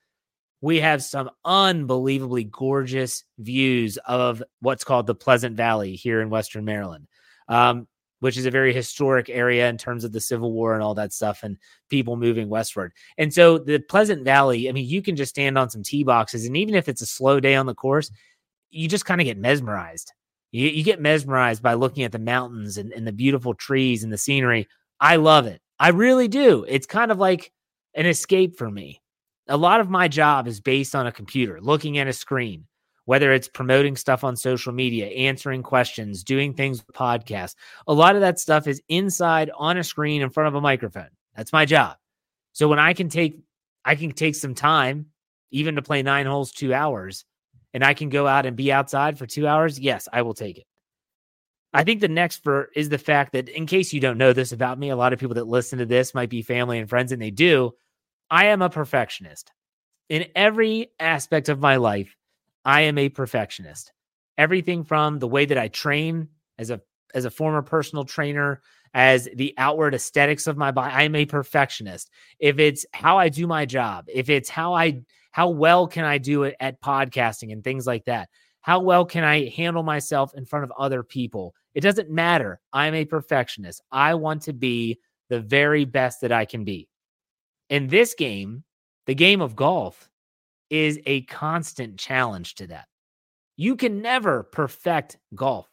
We 0.61 0.79
have 0.79 1.01
some 1.01 1.31
unbelievably 1.43 2.43
gorgeous 2.43 3.23
views 3.39 3.97
of 4.05 4.43
what's 4.59 4.83
called 4.83 5.07
the 5.07 5.15
Pleasant 5.15 5.57
Valley 5.57 5.95
here 5.95 6.21
in 6.21 6.29
Western 6.29 6.65
Maryland, 6.65 7.07
um, 7.47 7.87
which 8.19 8.37
is 8.37 8.45
a 8.45 8.51
very 8.51 8.73
historic 8.73 9.27
area 9.27 9.67
in 9.69 9.77
terms 9.79 10.03
of 10.03 10.11
the 10.11 10.21
Civil 10.21 10.51
War 10.51 10.75
and 10.75 10.83
all 10.83 10.93
that 10.93 11.13
stuff 11.13 11.41
and 11.41 11.57
people 11.89 12.15
moving 12.15 12.47
westward. 12.47 12.93
And 13.17 13.33
so 13.33 13.57
the 13.57 13.79
Pleasant 13.79 14.23
Valley, 14.23 14.69
I 14.69 14.71
mean, 14.71 14.87
you 14.87 15.01
can 15.01 15.15
just 15.15 15.31
stand 15.31 15.57
on 15.57 15.71
some 15.71 15.81
tee 15.81 16.03
boxes, 16.03 16.45
and 16.45 16.55
even 16.55 16.75
if 16.75 16.87
it's 16.87 17.01
a 17.01 17.07
slow 17.07 17.39
day 17.39 17.55
on 17.55 17.65
the 17.65 17.73
course, 17.73 18.11
you 18.69 18.87
just 18.87 19.05
kind 19.05 19.19
of 19.19 19.25
get 19.25 19.39
mesmerized. 19.39 20.13
You, 20.51 20.69
you 20.69 20.83
get 20.83 21.01
mesmerized 21.01 21.61
by 21.61 21.73
looking 21.73 22.03
at 22.03 22.11
the 22.11 22.19
mountains 22.19 22.77
and, 22.77 22.91
and 22.93 23.05
the 23.05 23.11
beautiful 23.11 23.53
trees 23.53 24.03
and 24.03 24.11
the 24.11 24.17
scenery. 24.17 24.67
I 24.99 25.17
love 25.17 25.45
it. 25.45 25.61
I 25.79 25.89
really 25.89 26.27
do. 26.27 26.65
It's 26.67 26.87
kind 26.87 27.11
of 27.11 27.19
like 27.19 27.51
an 27.93 28.05
escape 28.05 28.57
for 28.57 28.69
me. 28.69 29.01
A 29.49 29.57
lot 29.57 29.79
of 29.79 29.89
my 29.89 30.07
job 30.07 30.47
is 30.47 30.59
based 30.59 30.95
on 30.95 31.07
a 31.07 31.11
computer, 31.11 31.59
looking 31.61 31.97
at 31.97 32.07
a 32.07 32.13
screen, 32.13 32.65
whether 33.05 33.31
it's 33.31 33.47
promoting 33.47 33.95
stuff 33.95 34.23
on 34.23 34.35
social 34.35 34.73
media, 34.73 35.07
answering 35.07 35.63
questions, 35.63 36.23
doing 36.23 36.53
things 36.53 36.85
with 36.85 36.95
podcasts. 36.95 37.55
A 37.87 37.93
lot 37.93 38.15
of 38.15 38.21
that 38.21 38.39
stuff 38.39 38.67
is 38.67 38.81
inside 38.89 39.51
on 39.55 39.77
a 39.77 39.83
screen 39.83 40.21
in 40.21 40.29
front 40.29 40.47
of 40.47 40.55
a 40.55 40.61
microphone. 40.61 41.09
That's 41.35 41.53
my 41.53 41.65
job. 41.65 41.97
So 42.53 42.67
when 42.67 42.79
I 42.79 42.93
can 42.93 43.09
take 43.09 43.39
I 43.85 43.95
can 43.95 44.11
take 44.11 44.35
some 44.35 44.53
time 44.53 45.05
even 45.51 45.75
to 45.75 45.81
play 45.81 46.03
9 46.03 46.25
holes 46.25 46.51
2 46.51 46.73
hours 46.73 47.23
and 47.73 47.83
I 47.83 47.93
can 47.93 48.09
go 48.09 48.27
out 48.27 48.45
and 48.45 48.55
be 48.55 48.71
outside 48.71 49.17
for 49.17 49.25
two 49.25 49.47
hours, 49.47 49.79
yes, 49.79 50.07
I 50.11 50.21
will 50.21 50.33
take 50.33 50.57
it. 50.57 50.65
I 51.73 51.83
think 51.83 52.01
the 52.01 52.07
next 52.07 52.43
for 52.43 52.69
is 52.75 52.89
the 52.89 52.97
fact 52.97 53.33
that 53.33 53.49
in 53.49 53.65
case 53.65 53.93
you 53.93 53.99
don't 53.99 54.17
know 54.17 54.33
this 54.33 54.51
about 54.51 54.79
me, 54.79 54.89
a 54.89 54.95
lot 54.95 55.13
of 55.13 55.19
people 55.19 55.35
that 55.35 55.47
listen 55.47 55.79
to 55.79 55.85
this 55.85 56.13
might 56.13 56.29
be 56.29 56.41
family 56.41 56.79
and 56.79 56.89
friends, 56.89 57.11
and 57.11 57.21
they 57.21 57.31
do. 57.31 57.73
I 58.29 58.47
am 58.47 58.61
a 58.61 58.69
perfectionist. 58.69 59.51
In 60.09 60.27
every 60.35 60.91
aspect 60.99 61.49
of 61.49 61.59
my 61.59 61.75
life, 61.75 62.15
I 62.63 62.81
am 62.81 62.97
a 62.97 63.09
perfectionist. 63.09 63.91
Everything 64.37 64.83
from 64.83 65.19
the 65.19 65.27
way 65.27 65.45
that 65.45 65.57
I 65.57 65.67
train 65.67 66.29
as 66.57 66.69
a 66.69 66.81
as 67.13 67.25
a 67.25 67.31
former 67.31 67.61
personal 67.61 68.05
trainer, 68.05 68.61
as 68.93 69.29
the 69.35 69.53
outward 69.57 69.93
aesthetics 69.93 70.47
of 70.47 70.57
my 70.57 70.71
body, 70.71 70.93
I 70.93 71.03
am 71.03 71.15
a 71.15 71.25
perfectionist. 71.25 72.09
If 72.39 72.59
it's 72.59 72.85
how 72.93 73.17
I 73.17 73.29
do 73.29 73.47
my 73.47 73.65
job, 73.65 74.05
if 74.07 74.29
it's 74.29 74.49
how 74.49 74.73
I 74.73 75.01
how 75.37 75.49
well 75.49 75.85
can 75.85 76.03
I 76.03 76.17
do 76.17 76.43
it 76.43 76.55
at 76.59 76.81
podcasting 76.81 77.53
and 77.53 77.63
things 77.63 77.85
like 77.85 78.05
that? 78.05 78.27
How 78.61 78.79
well 78.79 79.05
can 79.05 79.23
I 79.23 79.49
handle 79.49 79.83
myself 79.83 80.33
in 80.33 80.45
front 80.45 80.63
of 80.63 80.73
other 80.79 81.03
people? 81.03 81.53
It 81.75 81.81
doesn't 81.81 82.09
matter. 82.09 82.59
I'm 82.73 82.95
a 82.95 83.05
perfectionist. 83.05 83.83
I 83.91 84.15
want 84.15 84.41
to 84.41 84.53
be 84.53 84.97
the 85.29 85.39
very 85.39 85.85
best 85.85 86.21
that 86.21 86.31
I 86.31 86.45
can 86.45 86.63
be. 86.63 86.89
In 87.69 87.85
this 87.85 88.15
game, 88.15 88.63
the 89.05 89.13
game 89.13 89.39
of 89.39 89.55
golf 89.55 90.09
is 90.71 90.99
a 91.05 91.21
constant 91.25 91.99
challenge 91.99 92.55
to 92.55 92.65
that. 92.67 92.87
You 93.57 93.75
can 93.75 94.01
never 94.01 94.41
perfect 94.41 95.19
golf. 95.35 95.69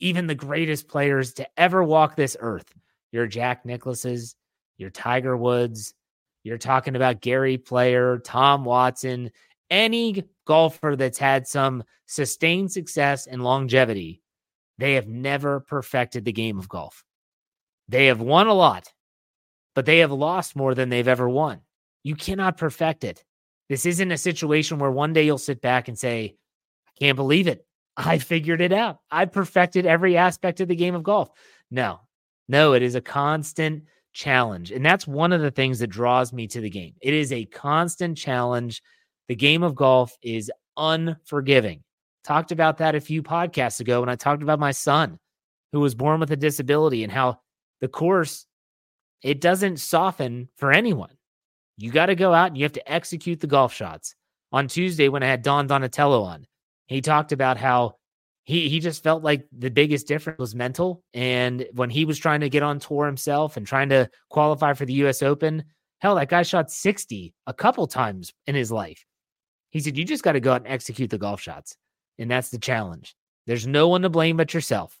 Even 0.00 0.26
the 0.26 0.34
greatest 0.34 0.88
players 0.88 1.34
to 1.34 1.46
ever 1.56 1.84
walk 1.84 2.16
this 2.16 2.36
earth, 2.40 2.74
your 3.12 3.28
Jack 3.28 3.64
Nicklaus's, 3.64 4.34
your 4.76 4.90
Tiger 4.90 5.36
Woods, 5.36 5.94
you're 6.44 6.58
talking 6.58 6.96
about 6.96 7.20
Gary 7.20 7.58
Player, 7.58 8.18
Tom 8.18 8.64
Watson, 8.64 9.30
any 9.70 10.24
golfer 10.46 10.96
that's 10.96 11.18
had 11.18 11.46
some 11.46 11.84
sustained 12.06 12.72
success 12.72 13.26
and 13.26 13.42
longevity, 13.42 14.22
they 14.78 14.94
have 14.94 15.08
never 15.08 15.60
perfected 15.60 16.24
the 16.24 16.32
game 16.32 16.58
of 16.58 16.68
golf. 16.68 17.04
They 17.88 18.06
have 18.06 18.20
won 18.20 18.46
a 18.46 18.54
lot, 18.54 18.92
but 19.74 19.86
they 19.86 19.98
have 19.98 20.12
lost 20.12 20.56
more 20.56 20.74
than 20.74 20.88
they've 20.88 21.08
ever 21.08 21.28
won. 21.28 21.60
You 22.02 22.16
cannot 22.16 22.56
perfect 22.56 23.04
it. 23.04 23.24
This 23.68 23.86
isn't 23.86 24.12
a 24.12 24.18
situation 24.18 24.78
where 24.78 24.90
one 24.90 25.12
day 25.12 25.24
you'll 25.24 25.38
sit 25.38 25.60
back 25.60 25.88
and 25.88 25.98
say, 25.98 26.34
I 26.88 26.90
can't 26.98 27.16
believe 27.16 27.46
it. 27.46 27.64
I 27.96 28.18
figured 28.18 28.60
it 28.60 28.72
out. 28.72 28.98
I 29.10 29.26
perfected 29.26 29.86
every 29.86 30.16
aspect 30.16 30.60
of 30.60 30.68
the 30.68 30.76
game 30.76 30.94
of 30.94 31.02
golf. 31.02 31.30
No, 31.70 32.00
no, 32.48 32.72
it 32.72 32.82
is 32.82 32.94
a 32.94 33.00
constant 33.00 33.84
challenge. 34.12 34.70
And 34.70 34.84
that's 34.84 35.06
one 35.06 35.32
of 35.32 35.40
the 35.40 35.50
things 35.50 35.78
that 35.78 35.88
draws 35.88 36.32
me 36.32 36.46
to 36.48 36.60
the 36.60 36.70
game. 36.70 36.94
It 37.00 37.14
is 37.14 37.32
a 37.32 37.44
constant 37.46 38.16
challenge. 38.16 38.82
The 39.28 39.34
game 39.34 39.62
of 39.62 39.74
golf 39.74 40.16
is 40.22 40.50
unforgiving. 40.76 41.82
Talked 42.24 42.52
about 42.52 42.78
that 42.78 42.94
a 42.94 43.00
few 43.00 43.22
podcasts 43.22 43.80
ago 43.80 44.00
when 44.00 44.08
I 44.08 44.16
talked 44.16 44.42
about 44.42 44.60
my 44.60 44.70
son 44.70 45.18
who 45.72 45.80
was 45.80 45.94
born 45.94 46.20
with 46.20 46.30
a 46.30 46.36
disability 46.36 47.02
and 47.02 47.12
how 47.12 47.40
the 47.80 47.88
course 47.88 48.46
it 49.22 49.40
doesn't 49.40 49.78
soften 49.78 50.48
for 50.56 50.72
anyone. 50.72 51.16
You 51.78 51.90
got 51.90 52.06
to 52.06 52.14
go 52.14 52.32
out 52.34 52.48
and 52.48 52.58
you 52.58 52.64
have 52.64 52.72
to 52.72 52.92
execute 52.92 53.40
the 53.40 53.46
golf 53.46 53.72
shots. 53.72 54.14
On 54.52 54.68
Tuesday 54.68 55.08
when 55.08 55.22
I 55.22 55.26
had 55.26 55.42
Don 55.42 55.66
Donatello 55.66 56.22
on, 56.22 56.46
He 56.86 57.00
talked 57.00 57.32
about 57.32 57.56
how 57.56 57.96
he 58.44 58.68
he 58.68 58.80
just 58.80 59.02
felt 59.02 59.22
like 59.22 59.46
the 59.56 59.70
biggest 59.70 60.06
difference 60.06 60.38
was 60.38 60.54
mental. 60.54 61.02
And 61.14 61.66
when 61.72 61.90
he 61.90 62.04
was 62.04 62.18
trying 62.18 62.40
to 62.40 62.48
get 62.48 62.62
on 62.62 62.78
tour 62.78 63.06
himself 63.06 63.56
and 63.56 63.66
trying 63.66 63.88
to 63.90 64.08
qualify 64.30 64.74
for 64.74 64.84
the 64.84 64.94
US 65.04 65.22
Open, 65.22 65.64
hell, 66.00 66.16
that 66.16 66.28
guy 66.28 66.42
shot 66.42 66.70
60 66.70 67.34
a 67.46 67.54
couple 67.54 67.86
times 67.86 68.32
in 68.46 68.54
his 68.54 68.72
life. 68.72 69.04
He 69.70 69.80
said, 69.80 69.96
You 69.96 70.04
just 70.04 70.24
got 70.24 70.32
to 70.32 70.40
go 70.40 70.52
out 70.52 70.62
and 70.62 70.72
execute 70.72 71.10
the 71.10 71.18
golf 71.18 71.40
shots. 71.40 71.76
And 72.18 72.30
that's 72.30 72.50
the 72.50 72.58
challenge. 72.58 73.14
There's 73.46 73.66
no 73.66 73.88
one 73.88 74.02
to 74.02 74.08
blame 74.08 74.36
but 74.36 74.54
yourself. 74.54 74.98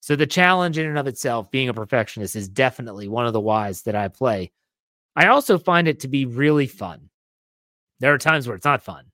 So 0.00 0.14
the 0.14 0.26
challenge 0.26 0.78
in 0.78 0.86
and 0.86 0.98
of 0.98 1.06
itself, 1.06 1.50
being 1.50 1.68
a 1.68 1.74
perfectionist, 1.74 2.36
is 2.36 2.48
definitely 2.48 3.08
one 3.08 3.26
of 3.26 3.32
the 3.32 3.40
whys 3.40 3.82
that 3.82 3.96
I 3.96 4.08
play. 4.08 4.52
I 5.16 5.26
also 5.26 5.58
find 5.58 5.88
it 5.88 6.00
to 6.00 6.08
be 6.08 6.26
really 6.26 6.66
fun. 6.66 7.08
There 8.00 8.12
are 8.12 8.18
times 8.18 8.46
where 8.46 8.54
it's 8.54 8.64
not 8.64 8.82
fun, 8.82 9.06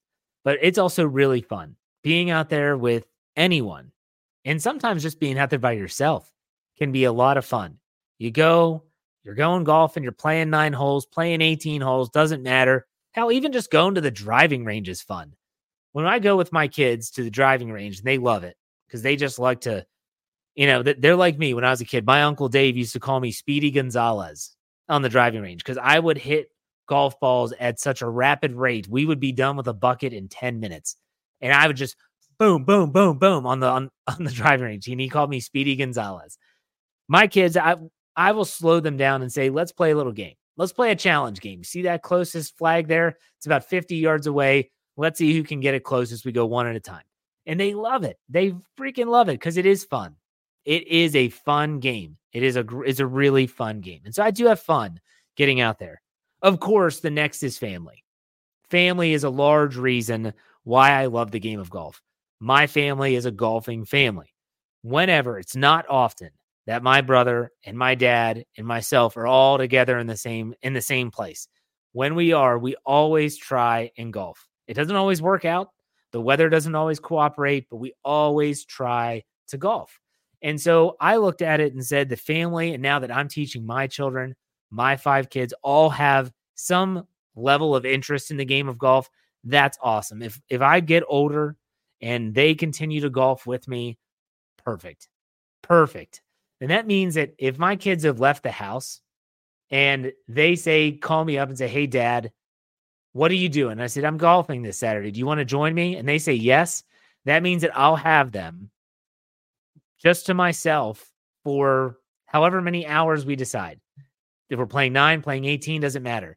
but 0.44 0.58
it's 0.60 0.78
also 0.78 1.06
really 1.06 1.40
fun 1.40 1.76
being 2.02 2.30
out 2.30 2.48
there 2.48 2.76
with 2.76 3.06
anyone. 3.36 3.92
And 4.44 4.60
sometimes 4.60 5.02
just 5.02 5.20
being 5.20 5.38
out 5.38 5.50
there 5.50 5.58
by 5.58 5.72
yourself 5.72 6.32
can 6.78 6.92
be 6.92 7.04
a 7.04 7.12
lot 7.12 7.36
of 7.36 7.44
fun. 7.44 7.78
You 8.18 8.30
go, 8.30 8.84
you're 9.24 9.34
going 9.34 9.64
golfing, 9.64 10.02
you're 10.02 10.12
playing 10.12 10.50
nine 10.50 10.72
holes, 10.72 11.06
playing 11.06 11.40
18 11.40 11.80
holes, 11.80 12.10
doesn't 12.10 12.42
matter. 12.42 12.86
Hell, 13.12 13.30
even 13.30 13.52
just 13.52 13.70
going 13.70 13.94
to 13.94 14.00
the 14.00 14.10
driving 14.10 14.64
range 14.64 14.88
is 14.88 15.02
fun. 15.02 15.34
When 15.92 16.06
I 16.06 16.18
go 16.18 16.36
with 16.36 16.52
my 16.52 16.68
kids 16.68 17.10
to 17.12 17.22
the 17.22 17.30
driving 17.30 17.70
range, 17.70 18.02
they 18.02 18.18
love 18.18 18.44
it 18.44 18.56
because 18.86 19.02
they 19.02 19.16
just 19.16 19.38
like 19.38 19.60
to, 19.62 19.86
you 20.54 20.66
know, 20.66 20.82
they're 20.82 21.16
like 21.16 21.38
me 21.38 21.54
when 21.54 21.64
I 21.64 21.70
was 21.70 21.80
a 21.80 21.84
kid. 21.84 22.06
My 22.06 22.22
uncle 22.22 22.48
Dave 22.48 22.76
used 22.76 22.94
to 22.94 23.00
call 23.00 23.20
me 23.20 23.30
Speedy 23.30 23.70
Gonzalez 23.70 24.56
on 24.88 25.02
the 25.02 25.08
driving 25.08 25.42
range 25.42 25.62
because 25.62 25.78
I 25.78 25.98
would 25.98 26.18
hit 26.18 26.48
golf 26.88 27.18
balls 27.20 27.52
at 27.60 27.78
such 27.78 28.02
a 28.02 28.08
rapid 28.08 28.54
rate. 28.54 28.88
We 28.88 29.06
would 29.06 29.20
be 29.20 29.32
done 29.32 29.56
with 29.56 29.68
a 29.68 29.74
bucket 29.74 30.12
in 30.12 30.28
10 30.28 30.60
minutes. 30.60 30.96
And 31.40 31.52
I 31.52 31.66
would 31.66 31.76
just 31.76 31.96
boom, 32.42 32.64
boom, 32.64 32.90
boom, 32.90 33.18
boom 33.18 33.46
on 33.46 33.60
the 33.60 33.68
on, 33.68 33.88
on 34.08 34.24
the 34.24 34.32
driving 34.32 34.66
range. 34.66 34.88
And 34.88 35.00
he 35.00 35.08
called 35.08 35.30
me 35.30 35.38
Speedy 35.38 35.76
Gonzalez. 35.76 36.38
My 37.08 37.28
kids, 37.28 37.56
I 37.56 37.76
I 38.16 38.32
will 38.32 38.44
slow 38.44 38.80
them 38.80 38.96
down 38.96 39.22
and 39.22 39.32
say, 39.32 39.48
let's 39.48 39.72
play 39.72 39.92
a 39.92 39.96
little 39.96 40.12
game. 40.12 40.34
Let's 40.56 40.72
play 40.72 40.90
a 40.90 40.96
challenge 40.96 41.40
game. 41.40 41.64
See 41.64 41.82
that 41.82 42.02
closest 42.02 42.58
flag 42.58 42.88
there? 42.88 43.16
It's 43.38 43.46
about 43.46 43.64
50 43.64 43.96
yards 43.96 44.26
away. 44.26 44.70
Let's 44.96 45.18
see 45.18 45.34
who 45.34 45.44
can 45.44 45.60
get 45.60 45.74
it 45.74 45.84
closest. 45.84 46.26
We 46.26 46.32
go 46.32 46.44
one 46.44 46.66
at 46.66 46.76
a 46.76 46.80
time. 46.80 47.04
And 47.46 47.58
they 47.58 47.74
love 47.74 48.04
it. 48.04 48.18
They 48.28 48.54
freaking 48.78 49.06
love 49.06 49.28
it 49.28 49.34
because 49.34 49.56
it 49.56 49.64
is 49.64 49.84
fun. 49.84 50.16
It 50.64 50.86
is 50.88 51.16
a 51.16 51.30
fun 51.30 51.78
game. 51.78 52.18
It 52.32 52.42
is 52.42 52.56
a 52.56 52.64
it's 52.82 53.00
a 53.00 53.06
really 53.06 53.46
fun 53.46 53.80
game. 53.80 54.02
And 54.04 54.14
so 54.14 54.22
I 54.22 54.30
do 54.30 54.46
have 54.46 54.60
fun 54.60 55.00
getting 55.36 55.60
out 55.60 55.78
there. 55.78 56.02
Of 56.42 56.60
course, 56.60 57.00
the 57.00 57.10
next 57.10 57.42
is 57.42 57.56
family. 57.56 58.04
Family 58.68 59.12
is 59.12 59.24
a 59.24 59.30
large 59.30 59.76
reason 59.76 60.34
why 60.64 60.90
I 60.90 61.06
love 61.06 61.30
the 61.30 61.40
game 61.40 61.58
of 61.60 61.70
golf. 61.70 62.02
My 62.42 62.66
family 62.66 63.14
is 63.14 63.24
a 63.24 63.30
golfing 63.30 63.84
family. 63.84 64.34
Whenever, 64.82 65.38
it's 65.38 65.54
not 65.54 65.86
often 65.88 66.30
that 66.66 66.82
my 66.82 67.00
brother 67.00 67.52
and 67.64 67.78
my 67.78 67.94
dad 67.94 68.44
and 68.58 68.66
myself 68.66 69.16
are 69.16 69.28
all 69.28 69.58
together 69.58 69.96
in 70.00 70.08
the 70.08 70.16
same 70.16 70.52
in 70.60 70.72
the 70.72 70.82
same 70.82 71.12
place. 71.12 71.46
When 71.92 72.16
we 72.16 72.32
are, 72.32 72.58
we 72.58 72.74
always 72.84 73.36
try 73.36 73.92
and 73.96 74.12
golf. 74.12 74.48
It 74.66 74.74
doesn't 74.74 74.96
always 74.96 75.22
work 75.22 75.44
out. 75.44 75.68
The 76.10 76.20
weather 76.20 76.48
doesn't 76.48 76.74
always 76.74 76.98
cooperate, 76.98 77.68
but 77.70 77.76
we 77.76 77.92
always 78.04 78.64
try 78.64 79.22
to 79.46 79.56
golf. 79.56 80.00
And 80.42 80.60
so 80.60 80.96
I 80.98 81.18
looked 81.18 81.42
at 81.42 81.60
it 81.60 81.74
and 81.74 81.86
said 81.86 82.08
the 82.08 82.16
family 82.16 82.74
and 82.74 82.82
now 82.82 82.98
that 82.98 83.14
I'm 83.14 83.28
teaching 83.28 83.64
my 83.64 83.86
children, 83.86 84.34
my 84.68 84.96
five 84.96 85.30
kids 85.30 85.54
all 85.62 85.90
have 85.90 86.32
some 86.56 87.06
level 87.36 87.76
of 87.76 87.86
interest 87.86 88.32
in 88.32 88.36
the 88.36 88.44
game 88.44 88.68
of 88.68 88.78
golf. 88.78 89.08
That's 89.44 89.78
awesome. 89.80 90.22
If 90.22 90.40
if 90.48 90.60
I 90.60 90.80
get 90.80 91.04
older 91.06 91.56
and 92.02 92.34
they 92.34 92.54
continue 92.54 93.00
to 93.00 93.10
golf 93.10 93.46
with 93.46 93.66
me, 93.68 93.96
perfect. 94.64 95.08
Perfect. 95.62 96.20
And 96.60 96.70
that 96.70 96.86
means 96.86 97.14
that 97.14 97.34
if 97.38 97.58
my 97.58 97.76
kids 97.76 98.04
have 98.04 98.20
left 98.20 98.42
the 98.42 98.50
house 98.50 99.00
and 99.70 100.12
they 100.28 100.56
say, 100.56 100.92
call 100.92 101.24
me 101.24 101.38
up 101.38 101.48
and 101.48 101.56
say, 101.56 101.68
Hey, 101.68 101.86
dad, 101.86 102.32
what 103.12 103.30
are 103.30 103.36
you 103.36 103.48
doing? 103.48 103.80
I 103.80 103.86
said, 103.86 104.04
I'm 104.04 104.18
golfing 104.18 104.62
this 104.62 104.78
Saturday. 104.78 105.10
Do 105.10 105.18
you 105.18 105.26
want 105.26 105.38
to 105.38 105.44
join 105.44 105.74
me? 105.74 105.96
And 105.96 106.08
they 106.08 106.18
say, 106.18 106.34
Yes. 106.34 106.82
That 107.24 107.44
means 107.44 107.62
that 107.62 107.76
I'll 107.76 107.96
have 107.96 108.32
them 108.32 108.70
just 110.02 110.26
to 110.26 110.34
myself 110.34 111.08
for 111.44 111.98
however 112.26 112.60
many 112.60 112.84
hours 112.84 113.24
we 113.24 113.36
decide. 113.36 113.78
If 114.50 114.58
we're 114.58 114.66
playing 114.66 114.92
nine, 114.92 115.22
playing 115.22 115.44
18, 115.44 115.80
doesn't 115.80 116.02
matter. 116.02 116.36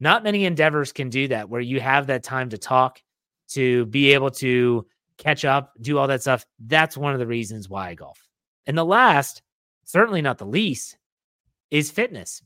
Not 0.00 0.24
many 0.24 0.46
endeavors 0.46 0.90
can 0.90 1.10
do 1.10 1.28
that 1.28 1.48
where 1.48 1.60
you 1.60 1.80
have 1.80 2.06
that 2.06 2.24
time 2.24 2.48
to 2.48 2.58
talk, 2.58 3.00
to 3.50 3.84
be 3.86 4.14
able 4.14 4.30
to 4.30 4.86
catch 5.22 5.44
up, 5.44 5.72
do 5.80 5.98
all 5.98 6.08
that 6.08 6.22
stuff. 6.22 6.44
That's 6.58 6.96
one 6.96 7.12
of 7.12 7.18
the 7.18 7.26
reasons 7.26 7.68
why 7.68 7.90
I 7.90 7.94
golf. 7.94 8.28
And 8.66 8.76
the 8.76 8.84
last, 8.84 9.42
certainly 9.84 10.22
not 10.22 10.38
the 10.38 10.46
least, 10.46 10.96
is 11.70 11.90
fitness. 11.90 12.42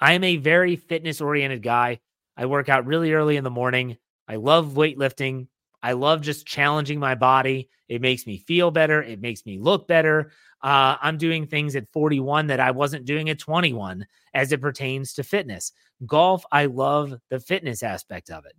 I 0.00 0.12
am 0.12 0.24
a 0.24 0.36
very 0.36 0.76
fitness 0.76 1.20
oriented 1.20 1.62
guy. 1.62 2.00
I 2.36 2.46
work 2.46 2.68
out 2.68 2.86
really 2.86 3.12
early 3.12 3.36
in 3.36 3.44
the 3.44 3.50
morning. 3.50 3.96
I 4.26 4.36
love 4.36 4.74
weightlifting. 4.74 5.48
I 5.82 5.92
love 5.92 6.22
just 6.22 6.46
challenging 6.46 6.98
my 6.98 7.14
body. 7.14 7.68
It 7.88 8.00
makes 8.00 8.26
me 8.26 8.38
feel 8.38 8.70
better. 8.70 9.02
It 9.02 9.20
makes 9.20 9.44
me 9.44 9.58
look 9.58 9.86
better. 9.86 10.32
Uh, 10.62 10.96
I'm 11.02 11.18
doing 11.18 11.46
things 11.46 11.76
at 11.76 11.92
41 11.92 12.46
that 12.46 12.58
I 12.58 12.70
wasn't 12.70 13.04
doing 13.04 13.28
at 13.28 13.38
21 13.38 14.06
as 14.32 14.50
it 14.50 14.62
pertains 14.62 15.12
to 15.14 15.22
fitness. 15.22 15.72
Golf, 16.06 16.44
I 16.50 16.66
love 16.66 17.14
the 17.28 17.38
fitness 17.38 17.82
aspect 17.82 18.30
of 18.30 18.46
it. 18.46 18.54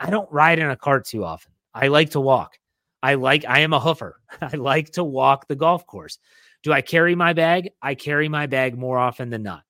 I 0.00 0.08
don't 0.10 0.30
ride 0.32 0.58
in 0.58 0.70
a 0.70 0.76
cart 0.76 1.04
too 1.06 1.24
often. 1.24 1.51
I 1.74 1.88
like 1.88 2.10
to 2.10 2.20
walk. 2.20 2.58
I 3.02 3.14
like, 3.14 3.44
I 3.46 3.60
am 3.60 3.72
a 3.72 3.80
hoofer. 3.80 4.12
I 4.40 4.56
like 4.56 4.92
to 4.92 5.04
walk 5.04 5.48
the 5.48 5.56
golf 5.56 5.86
course. 5.86 6.18
Do 6.62 6.72
I 6.72 6.80
carry 6.80 7.14
my 7.14 7.32
bag? 7.32 7.70
I 7.82 7.94
carry 7.94 8.28
my 8.28 8.46
bag 8.46 8.78
more 8.78 8.98
often 8.98 9.30
than 9.30 9.42
not. 9.42 9.62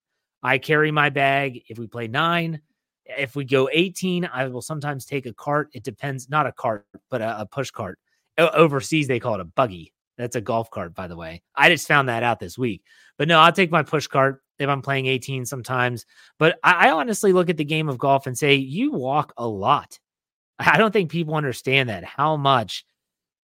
I 0.42 0.58
carry 0.58 0.90
my 0.90 1.08
bag 1.08 1.62
if 1.68 1.78
we 1.78 1.86
play 1.86 2.08
nine. 2.08 2.60
If 3.06 3.34
we 3.34 3.44
go 3.44 3.68
18, 3.72 4.28
I 4.32 4.48
will 4.48 4.62
sometimes 4.62 5.06
take 5.06 5.26
a 5.26 5.32
cart. 5.32 5.70
It 5.72 5.82
depends, 5.82 6.28
not 6.28 6.46
a 6.46 6.52
cart, 6.52 6.86
but 7.10 7.22
a, 7.22 7.40
a 7.40 7.46
push 7.46 7.70
cart. 7.70 7.98
O- 8.38 8.48
overseas, 8.48 9.08
they 9.08 9.20
call 9.20 9.34
it 9.34 9.40
a 9.40 9.44
buggy. 9.44 9.92
That's 10.18 10.36
a 10.36 10.40
golf 10.40 10.70
cart, 10.70 10.94
by 10.94 11.08
the 11.08 11.16
way. 11.16 11.42
I 11.54 11.68
just 11.68 11.88
found 11.88 12.08
that 12.08 12.22
out 12.22 12.38
this 12.38 12.58
week. 12.58 12.82
But 13.16 13.28
no, 13.28 13.38
I'll 13.38 13.52
take 13.52 13.70
my 13.70 13.82
push 13.82 14.06
cart 14.06 14.42
if 14.58 14.68
I'm 14.68 14.82
playing 14.82 15.06
18 15.06 15.46
sometimes. 15.46 16.04
But 16.38 16.58
I, 16.62 16.88
I 16.88 16.90
honestly 16.92 17.32
look 17.32 17.48
at 17.48 17.56
the 17.56 17.64
game 17.64 17.88
of 17.88 17.98
golf 17.98 18.26
and 18.26 18.36
say, 18.36 18.54
you 18.54 18.92
walk 18.92 19.32
a 19.36 19.46
lot. 19.46 19.98
I 20.66 20.76
don't 20.76 20.92
think 20.92 21.10
people 21.10 21.34
understand 21.34 21.88
that 21.88 22.04
how 22.04 22.36
much 22.36 22.84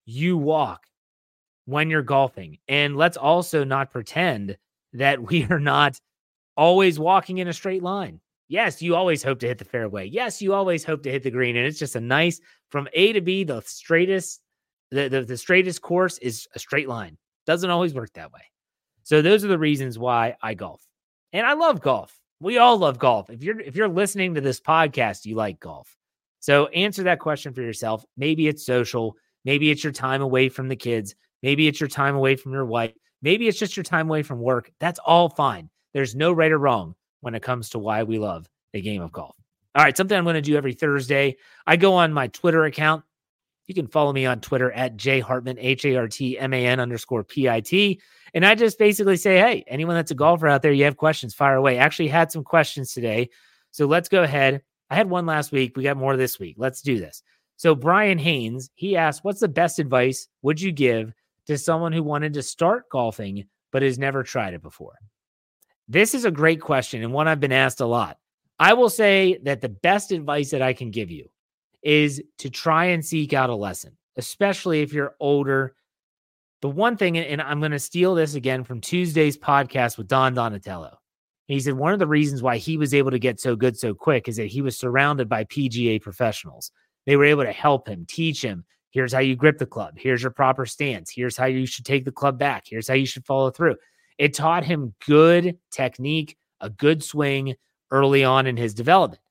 you 0.05 0.37
walk 0.37 0.85
when 1.65 1.89
you're 1.89 2.01
golfing. 2.01 2.57
And 2.67 2.95
let's 2.95 3.17
also 3.17 3.63
not 3.63 3.91
pretend 3.91 4.57
that 4.93 5.21
we 5.29 5.45
are 5.45 5.59
not 5.59 5.99
always 6.55 6.99
walking 6.99 7.37
in 7.37 7.47
a 7.47 7.53
straight 7.53 7.83
line. 7.83 8.19
Yes, 8.49 8.81
you 8.81 8.95
always 8.95 9.21
hope 9.21 9.39
to 9.39 9.47
hit 9.47 9.57
the 9.57 9.65
fairway. 9.65 10.05
Yes, 10.05 10.41
you 10.41 10.53
always 10.53 10.85
hope 10.85 11.03
to 11.03 11.11
hit 11.11 11.23
the 11.23 11.31
green. 11.31 11.57
And 11.57 11.67
it's 11.67 11.79
just 11.79 11.97
a 11.97 12.01
nice 12.01 12.39
from 12.69 12.87
A 12.93 13.11
to 13.13 13.21
B, 13.21 13.43
the 13.43 13.61
straightest, 13.65 14.41
the, 14.89 15.09
the, 15.09 15.23
the 15.23 15.37
straightest 15.37 15.81
course 15.81 16.17
is 16.19 16.47
a 16.55 16.59
straight 16.59 16.87
line. 16.87 17.17
Doesn't 17.45 17.69
always 17.69 17.93
work 17.93 18.13
that 18.13 18.31
way. 18.31 18.41
So 19.03 19.21
those 19.21 19.43
are 19.43 19.49
the 19.49 19.59
reasons 19.59 19.99
why 19.99 20.37
I 20.41 20.53
golf. 20.53 20.81
And 21.33 21.45
I 21.45 21.53
love 21.53 21.81
golf. 21.81 22.17
We 22.39 22.57
all 22.57 22.77
love 22.77 22.99
golf. 22.99 23.29
If 23.29 23.43
you're 23.43 23.59
if 23.59 23.75
you're 23.75 23.87
listening 23.87 24.35
to 24.35 24.41
this 24.41 24.61
podcast, 24.61 25.25
you 25.25 25.35
like 25.35 25.59
golf. 25.59 25.96
So 26.47 26.67
answer 26.67 27.03
that 27.03 27.19
question 27.19 27.53
for 27.53 27.61
yourself. 27.61 28.05
Maybe 28.15 28.47
it's 28.47 28.65
social. 28.65 29.17
Maybe 29.43 29.69
it's 29.69 29.83
your 29.83 29.91
time 29.91 30.21
away 30.21 30.47
from 30.47 30.69
the 30.69 30.77
kids. 30.77 31.13
Maybe 31.43 31.67
it's 31.67 31.81
your 31.81 31.89
time 31.89 32.15
away 32.15 32.37
from 32.37 32.53
your 32.53 32.63
wife. 32.63 32.93
Maybe 33.21 33.49
it's 33.49 33.59
just 33.59 33.75
your 33.75 33.83
time 33.83 34.07
away 34.07 34.23
from 34.23 34.39
work. 34.39 34.71
That's 34.79 34.97
all 35.05 35.27
fine. 35.27 35.69
There's 35.93 36.15
no 36.15 36.31
right 36.31 36.53
or 36.53 36.57
wrong 36.57 36.95
when 37.19 37.35
it 37.35 37.43
comes 37.43 37.71
to 37.71 37.79
why 37.79 38.03
we 38.03 38.17
love 38.17 38.47
the 38.71 38.81
game 38.81 39.01
of 39.01 39.11
golf. 39.11 39.35
All 39.75 39.83
right, 39.83 39.97
something 39.97 40.17
I'm 40.17 40.23
going 40.23 40.35
to 40.35 40.41
do 40.41 40.55
every 40.55 40.71
Thursday. 40.71 41.35
I 41.65 41.75
go 41.75 41.95
on 41.95 42.13
my 42.13 42.27
Twitter 42.27 42.63
account. 42.63 43.03
You 43.65 43.75
can 43.75 43.87
follow 43.87 44.13
me 44.13 44.25
on 44.25 44.39
Twitter 44.39 44.71
at 44.71 44.95
J 44.95 45.19
Hartman, 45.19 45.59
H 45.59 45.83
A 45.83 45.97
R 45.97 46.07
T 46.07 46.39
M 46.39 46.53
A 46.53 46.65
N 46.65 46.79
underscore 46.79 47.25
P 47.25 47.49
I 47.49 47.59
T. 47.59 47.99
And 48.33 48.45
I 48.45 48.55
just 48.55 48.79
basically 48.79 49.17
say, 49.17 49.37
hey, 49.37 49.65
anyone 49.67 49.95
that's 49.95 50.11
a 50.11 50.15
golfer 50.15 50.47
out 50.47 50.61
there, 50.61 50.71
you 50.71 50.85
have 50.85 50.95
questions, 50.95 51.33
fire 51.33 51.57
away. 51.57 51.77
Actually, 51.77 52.07
had 52.07 52.31
some 52.31 52.45
questions 52.45 52.93
today. 52.93 53.31
So 53.71 53.85
let's 53.85 54.07
go 54.07 54.23
ahead 54.23 54.61
I 54.89 54.95
had 54.95 55.09
one 55.09 55.25
last 55.25 55.51
week. 55.51 55.75
We 55.75 55.83
got 55.83 55.97
more 55.97 56.17
this 56.17 56.39
week. 56.39 56.55
Let's 56.57 56.81
do 56.81 56.99
this. 56.99 57.23
So 57.57 57.75
Brian 57.75 58.17
Haynes, 58.17 58.69
he 58.75 58.95
asked, 58.95 59.23
"What's 59.23 59.39
the 59.39 59.47
best 59.47 59.79
advice 59.79 60.27
would 60.41 60.61
you 60.61 60.71
give 60.71 61.13
to 61.47 61.57
someone 61.57 61.91
who 61.91 62.03
wanted 62.03 62.33
to 62.33 62.43
start 62.43 62.89
golfing 62.89 63.45
but 63.71 63.81
has 63.81 63.97
never 63.97 64.23
tried 64.23 64.53
it 64.53 64.61
before?" 64.61 64.95
This 65.87 66.13
is 66.13 66.25
a 66.25 66.31
great 66.31 66.61
question 66.61 67.03
and 67.03 67.13
one 67.13 67.27
I've 67.27 67.39
been 67.39 67.51
asked 67.51 67.81
a 67.81 67.85
lot. 67.85 68.17
I 68.59 68.73
will 68.73 68.89
say 68.89 69.39
that 69.43 69.61
the 69.61 69.69
best 69.69 70.11
advice 70.11 70.51
that 70.51 70.61
I 70.61 70.73
can 70.73 70.91
give 70.91 71.11
you 71.11 71.29
is 71.83 72.21
to 72.39 72.49
try 72.49 72.85
and 72.85 73.05
seek 73.05 73.33
out 73.33 73.49
a 73.49 73.55
lesson, 73.55 73.97
especially 74.17 74.81
if 74.81 74.93
you're 74.93 75.15
older. 75.19 75.75
The 76.61 76.69
one 76.69 76.97
thing, 76.97 77.17
and 77.17 77.41
I'm 77.41 77.59
going 77.59 77.71
to 77.71 77.79
steal 77.79 78.15
this 78.15 78.33
again 78.33 78.63
from 78.63 78.81
Tuesday's 78.81 79.37
podcast 79.37 79.97
with 79.97 80.07
Don 80.07 80.33
Donatello. 80.33 80.97
He 81.47 81.59
said 81.61 81.75
one 81.75 81.93
of 81.93 81.99
the 81.99 82.07
reasons 82.07 82.43
why 82.43 82.57
he 82.57 82.77
was 82.77 82.93
able 82.93 83.11
to 83.11 83.19
get 83.19 83.39
so 83.39 83.55
good 83.55 83.77
so 83.77 83.93
quick 83.93 84.27
is 84.27 84.35
that 84.35 84.47
he 84.47 84.61
was 84.61 84.77
surrounded 84.77 85.29
by 85.29 85.45
PGA 85.45 86.01
professionals. 86.01 86.71
They 87.05 87.15
were 87.15 87.25
able 87.25 87.43
to 87.43 87.53
help 87.53 87.87
him, 87.87 88.05
teach 88.05 88.41
him. 88.43 88.65
Here's 88.91 89.13
how 89.13 89.19
you 89.19 89.35
grip 89.35 89.57
the 89.57 89.65
club. 89.65 89.95
Here's 89.97 90.21
your 90.21 90.31
proper 90.31 90.65
stance. 90.65 91.09
Here's 91.09 91.37
how 91.37 91.45
you 91.45 91.65
should 91.65 91.85
take 91.85 92.03
the 92.03 92.11
club 92.11 92.37
back. 92.37 92.65
Here's 92.67 92.87
how 92.87 92.95
you 92.95 93.05
should 93.05 93.25
follow 93.25 93.49
through. 93.49 93.77
It 94.17 94.33
taught 94.33 94.65
him 94.65 94.93
good 95.05 95.57
technique, 95.71 96.37
a 96.59 96.69
good 96.69 97.03
swing 97.03 97.55
early 97.91 98.23
on 98.25 98.45
in 98.45 98.57
his 98.57 98.73
development. 98.73 99.21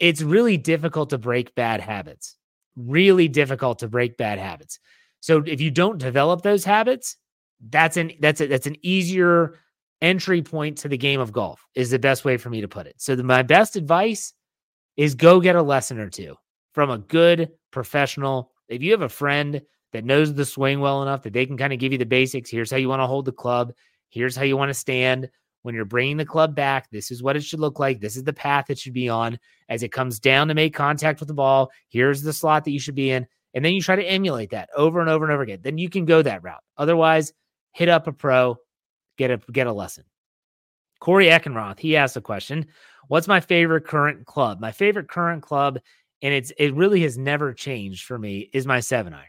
It's 0.00 0.22
really 0.22 0.56
difficult 0.56 1.10
to 1.10 1.18
break 1.18 1.54
bad 1.54 1.80
habits. 1.80 2.36
Really 2.74 3.28
difficult 3.28 3.80
to 3.80 3.88
break 3.88 4.16
bad 4.16 4.38
habits. 4.38 4.80
So 5.20 5.42
if 5.46 5.60
you 5.60 5.70
don't 5.70 5.98
develop 5.98 6.42
those 6.42 6.64
habits, 6.64 7.16
that's 7.68 7.98
an 7.98 8.12
that's 8.20 8.40
a, 8.40 8.46
that's 8.46 8.66
an 8.66 8.76
easier 8.82 9.58
entry 10.02 10.42
point 10.42 10.78
to 10.78 10.88
the 10.88 10.98
game 10.98 11.20
of 11.20 11.32
golf 11.32 11.64
is 11.74 11.90
the 11.90 11.98
best 11.98 12.24
way 12.24 12.36
for 12.36 12.50
me 12.50 12.60
to 12.60 12.68
put 12.68 12.86
it. 12.86 12.94
So 12.98 13.14
the, 13.14 13.22
my 13.22 13.42
best 13.42 13.76
advice 13.76 14.32
is 14.96 15.14
go 15.14 15.40
get 15.40 15.56
a 15.56 15.62
lesson 15.62 15.98
or 15.98 16.08
two 16.08 16.36
from 16.72 16.90
a 16.90 16.98
good 16.98 17.50
professional. 17.70 18.52
If 18.68 18.82
you 18.82 18.92
have 18.92 19.02
a 19.02 19.08
friend 19.08 19.62
that 19.92 20.04
knows 20.04 20.32
the 20.34 20.44
swing 20.44 20.80
well 20.80 21.02
enough 21.02 21.22
that 21.22 21.32
they 21.32 21.46
can 21.46 21.56
kind 21.56 21.72
of 21.72 21.78
give 21.78 21.92
you 21.92 21.98
the 21.98 22.06
basics, 22.06 22.50
here's 22.50 22.70
how 22.70 22.76
you 22.76 22.88
want 22.88 23.00
to 23.00 23.06
hold 23.06 23.24
the 23.24 23.32
club, 23.32 23.72
here's 24.08 24.36
how 24.36 24.44
you 24.44 24.56
want 24.56 24.70
to 24.70 24.74
stand. 24.74 25.28
When 25.62 25.74
you're 25.74 25.84
bringing 25.84 26.16
the 26.16 26.24
club 26.24 26.54
back, 26.54 26.88
this 26.90 27.10
is 27.10 27.22
what 27.22 27.36
it 27.36 27.44
should 27.44 27.60
look 27.60 27.78
like. 27.78 28.00
This 28.00 28.16
is 28.16 28.24
the 28.24 28.32
path 28.32 28.70
it 28.70 28.78
should 28.78 28.94
be 28.94 29.10
on. 29.10 29.38
As 29.68 29.82
it 29.82 29.92
comes 29.92 30.18
down 30.18 30.48
to 30.48 30.54
make 30.54 30.74
contact 30.74 31.20
with 31.20 31.28
the 31.28 31.34
ball, 31.34 31.70
here's 31.90 32.22
the 32.22 32.32
slot 32.32 32.64
that 32.64 32.70
you 32.70 32.80
should 32.80 32.94
be 32.94 33.10
in. 33.10 33.26
And 33.52 33.62
then 33.62 33.74
you 33.74 33.82
try 33.82 33.96
to 33.96 34.02
emulate 34.02 34.50
that 34.50 34.70
over 34.74 35.00
and 35.00 35.10
over 35.10 35.24
and 35.24 35.32
over 35.32 35.42
again. 35.42 35.58
Then 35.62 35.76
you 35.76 35.90
can 35.90 36.06
go 36.06 36.22
that 36.22 36.42
route. 36.42 36.62
Otherwise, 36.78 37.34
hit 37.72 37.90
up 37.90 38.06
a 38.06 38.12
pro, 38.12 38.56
get 39.20 39.30
a 39.30 39.52
get 39.52 39.66
a 39.66 39.72
lesson. 39.72 40.04
Corey 40.98 41.26
Eckenroth, 41.26 41.78
he 41.78 41.96
asked 41.96 42.16
a 42.16 42.20
question. 42.22 42.66
What's 43.08 43.28
my 43.28 43.40
favorite 43.40 43.86
current 43.86 44.24
club? 44.24 44.60
My 44.60 44.72
favorite 44.72 45.08
current 45.08 45.42
club, 45.42 45.78
and 46.22 46.32
it's 46.32 46.52
it 46.58 46.74
really 46.74 47.02
has 47.02 47.18
never 47.18 47.52
changed 47.52 48.06
for 48.06 48.18
me, 48.18 48.48
is 48.54 48.66
my 48.66 48.80
seven 48.80 49.12
iron. 49.12 49.26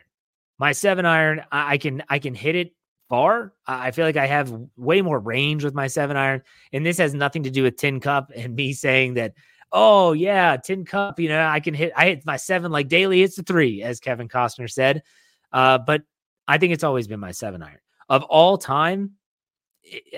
My 0.60 0.72
seven 0.72 1.06
iron, 1.06 1.44
I, 1.52 1.74
I 1.74 1.78
can 1.78 2.04
I 2.10 2.20
can 2.20 2.34
hit 2.34 2.56
it 2.56 2.74
far. 3.10 3.54
I 3.68 3.92
feel 3.92 4.06
like 4.06 4.16
I 4.16 4.28
have 4.28 4.54
way 4.78 5.02
more 5.02 5.20
range 5.20 5.66
with 5.66 5.74
my 5.74 5.88
seven 5.88 6.16
iron. 6.16 6.42
And 6.72 6.86
this 6.86 6.98
has 6.98 7.14
nothing 7.14 7.44
to 7.44 7.52
do 7.52 7.64
with 7.64 7.76
Tin 7.76 8.00
Cup 8.00 8.32
and 8.34 8.56
me 8.56 8.72
saying 8.72 9.16
that, 9.16 9.34
oh 9.74 10.14
yeah, 10.14 10.56
Tin 10.56 10.86
Cup, 10.86 11.20
you 11.20 11.28
know, 11.28 11.46
I 11.46 11.60
can 11.60 11.74
hit 11.74 11.92
I 11.98 12.06
hit 12.06 12.26
my 12.26 12.38
seven 12.38 12.72
like 12.72 12.88
daily, 12.88 13.24
it's 13.24 13.38
a 13.38 13.44
three, 13.44 13.84
as 13.84 14.00
Kevin 14.00 14.30
Costner 14.30 14.72
said. 14.72 15.04
Uh, 15.52 15.80
but 15.80 16.04
I 16.48 16.58
think 16.58 16.72
it's 16.72 16.86
always 16.86 17.08
been 17.08 17.20
my 17.20 17.32
seven 17.32 17.62
iron 17.62 17.80
of 18.08 18.24
all 18.24 18.58
time, 18.58 19.12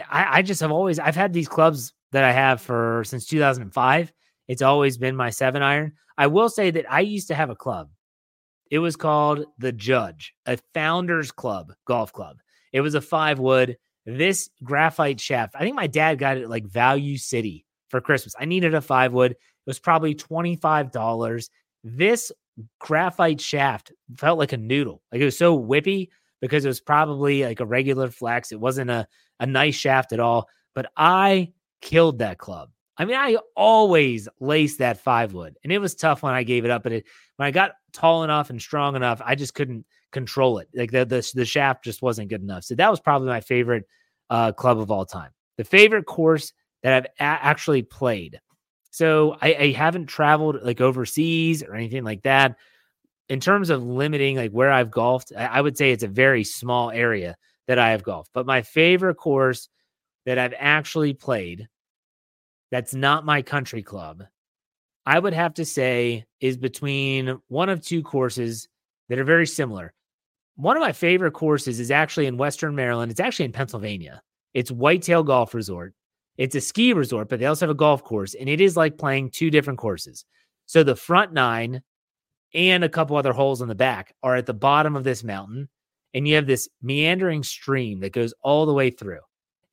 I, 0.10 0.40
I 0.40 0.42
just 0.42 0.62
have 0.62 0.72
always 0.72 1.00
I've 1.00 1.16
had 1.16 1.34
these 1.34 1.48
clubs 1.48 1.94
that 2.12 2.24
I 2.24 2.32
have 2.32 2.62
for 2.62 3.04
since 3.06 3.26
2005. 3.26 4.14
It's 4.48 4.62
always 4.62 4.98
been 4.98 5.16
my 5.16 5.30
seven 5.30 5.62
iron. 5.62 5.94
I 6.18 6.28
will 6.28 6.50
say 6.50 6.72
that 6.72 6.92
I 6.92 7.00
used 7.00 7.28
to 7.30 7.36
have 7.36 7.50
a 7.50 7.56
club. 7.56 7.90
It 8.70 8.80
was 8.80 8.96
called 8.96 9.46
the 9.58 9.72
Judge, 9.72 10.34
a 10.46 10.58
founders 10.74 11.32
club 11.32 11.74
golf 11.86 12.12
club. 12.14 12.38
It 12.72 12.82
was 12.82 12.96
a 12.96 13.02
five 13.02 13.40
wood. 13.40 13.78
This 14.06 14.50
graphite 14.64 15.20
shaft, 15.20 15.56
I 15.56 15.62
think 15.62 15.76
my 15.76 15.88
dad 15.88 16.20
got 16.20 16.38
it 16.38 16.50
like 16.50 16.66
Value 16.66 17.18
City 17.18 17.66
for 17.90 18.02
Christmas. 18.02 18.36
I 18.38 18.46
needed 18.46 18.74
a 18.74 18.82
five 18.82 19.14
wood. 19.14 19.32
It 19.32 19.38
was 19.66 19.80
probably 19.80 20.14
$25. 20.14 21.50
This 21.84 22.32
graphite 22.80 23.40
shaft 23.40 23.92
felt 24.18 24.40
like 24.40 24.52
a 24.52 24.58
noodle. 24.58 25.02
Like 25.12 25.22
it 25.22 25.26
was 25.26 25.38
so 25.38 25.58
whippy 25.58 26.10
because 26.42 26.66
it 26.66 26.68
was 26.68 26.82
probably 26.82 27.44
like 27.44 27.62
a 27.62 27.66
regular 27.66 28.10
flex. 28.10 28.52
It 28.52 28.60
wasn't 28.60 28.90
a, 28.90 29.08
a 29.44 29.46
nice 29.46 29.76
shaft 29.76 30.14
at 30.14 30.20
all, 30.20 30.50
but 30.74 30.92
I 30.96 31.52
killed 31.82 32.20
that 32.20 32.38
club. 32.38 32.70
I 32.98 33.06
mean, 33.06 33.18
I 33.18 33.38
always 33.56 34.30
laced 34.40 34.80
that 34.80 35.00
five 35.00 35.34
wood, 35.34 35.58
and 35.64 35.74
it 35.74 35.80
was 35.80 35.96
tough 35.96 36.24
when 36.24 36.34
I 36.34 36.44
gave 36.44 36.64
it 36.64 36.72
up. 36.72 36.84
But 36.84 36.94
it, 36.94 37.06
when 37.36 37.48
I 37.48 37.52
got 37.52 37.74
tall 37.92 38.24
enough 38.24 38.50
and 38.50 38.62
strong 38.62 38.96
enough, 38.96 39.22
I 39.24 39.36
just 39.36 39.54
couldn't 39.54 39.86
control 40.12 40.60
it. 40.60 40.70
Like 40.74 40.92
the 40.92 41.06
the, 41.06 41.30
the 41.36 41.46
shaft 41.46 41.84
just 41.84 42.02
wasn't 42.02 42.30
good 42.30 42.42
enough. 42.42 42.64
So 42.64 42.76
that 42.76 42.90
was 42.90 43.02
probably 43.02 43.28
my 43.28 43.42
favorite 43.42 43.86
uh, 44.30 44.54
club 44.54 44.80
of 44.80 44.92
all 44.92 45.06
time. 45.06 45.32
The 45.58 45.64
favorite 45.64 46.06
course 46.06 46.54
that 46.84 46.94
I've 46.94 47.06
a- 47.20 47.46
actually 47.46 47.82
played. 47.82 48.40
So 48.92 49.38
I, 49.42 49.56
I 49.56 49.72
haven't 49.72 50.06
traveled 50.06 50.60
like 50.62 50.80
overseas 50.80 51.64
or 51.64 51.76
anything 51.76 52.04
like 52.04 52.22
that 52.24 52.56
in 53.30 53.40
terms 53.40 53.70
of 53.70 53.84
limiting 53.84 54.38
like 54.38 54.52
where 54.52 54.72
I've 54.72 54.92
golfed, 54.92 55.34
I 55.36 55.60
would 55.60 55.78
say 55.78 55.92
it's 55.92 56.04
a 56.04 56.08
very 56.08 56.44
small 56.44 56.92
area 56.92 57.36
that 57.68 57.80
I 57.80 57.92
have 57.92 58.04
golfed. 58.04 58.32
But 58.34 58.46
my 58.46 58.62
favorite 58.62 59.16
course 59.16 59.70
that 60.26 60.38
I've 60.38 60.54
actually 60.58 61.14
played 61.14 61.68
that's 62.72 62.94
not 62.94 63.26
my 63.26 63.42
country 63.42 63.84
club, 63.84 64.24
I 65.06 65.20
would 65.20 65.34
have 65.34 65.54
to 65.56 65.66
say 65.66 66.26
is 66.40 66.58
between 66.58 67.40
one 67.48 67.70
of 67.70 67.86
two 67.86 68.02
courses 68.02 68.68
that 69.10 69.20
are 69.20 69.24
very 69.24 69.46
similar. 69.46 69.94
One 70.56 70.78
of 70.78 70.82
my 70.82 70.92
favorite 70.92 71.34
courses 71.34 71.80
is 71.80 71.92
actually 71.92 72.26
in 72.26 72.38
Western 72.38 72.76
Maryland. 72.76 73.12
It's 73.12 73.20
actually 73.20 73.46
in 73.46 73.52
Pennsylvania. 73.52 74.22
It's 74.54 74.72
Whitetail 74.72 75.24
Golf 75.24 75.54
Resort. 75.54 75.94
It's 76.38 76.56
a 76.56 76.62
ski 76.62 76.94
resort, 76.94 77.30
but 77.30 77.40
they 77.40 77.46
also 77.46 77.66
have 77.66 77.72
a 77.72 77.76
golf 77.76 78.04
course, 78.04 78.34
and 78.34 78.50
it 78.50 78.60
is 78.60 78.76
like 78.76 78.98
playing 78.98 79.30
two 79.30 79.52
different 79.52 79.80
courses. 79.80 80.26
So 80.66 80.84
the 80.84 80.96
front 80.96 81.34
nine 81.34 81.84
and 82.54 82.84
a 82.84 82.90
couple 82.90 83.18
other 83.18 83.34
holes 83.34 83.62
in 83.62 83.68
the 83.68 83.76
back 83.76 84.16
are 84.24 84.36
at 84.36 84.46
the 84.46 84.54
bottom 84.54 84.96
of 84.96 85.04
this 85.04 85.24
mountain. 85.24 85.70
And 86.14 86.28
you 86.28 86.36
have 86.36 86.48
this 86.48 86.70
meandering 86.82 87.44
stream 87.44 88.00
that 88.02 88.14
goes 88.14 88.34
all 88.42 88.66
the 88.66 88.74
way 88.74 88.90
through. 88.90 89.22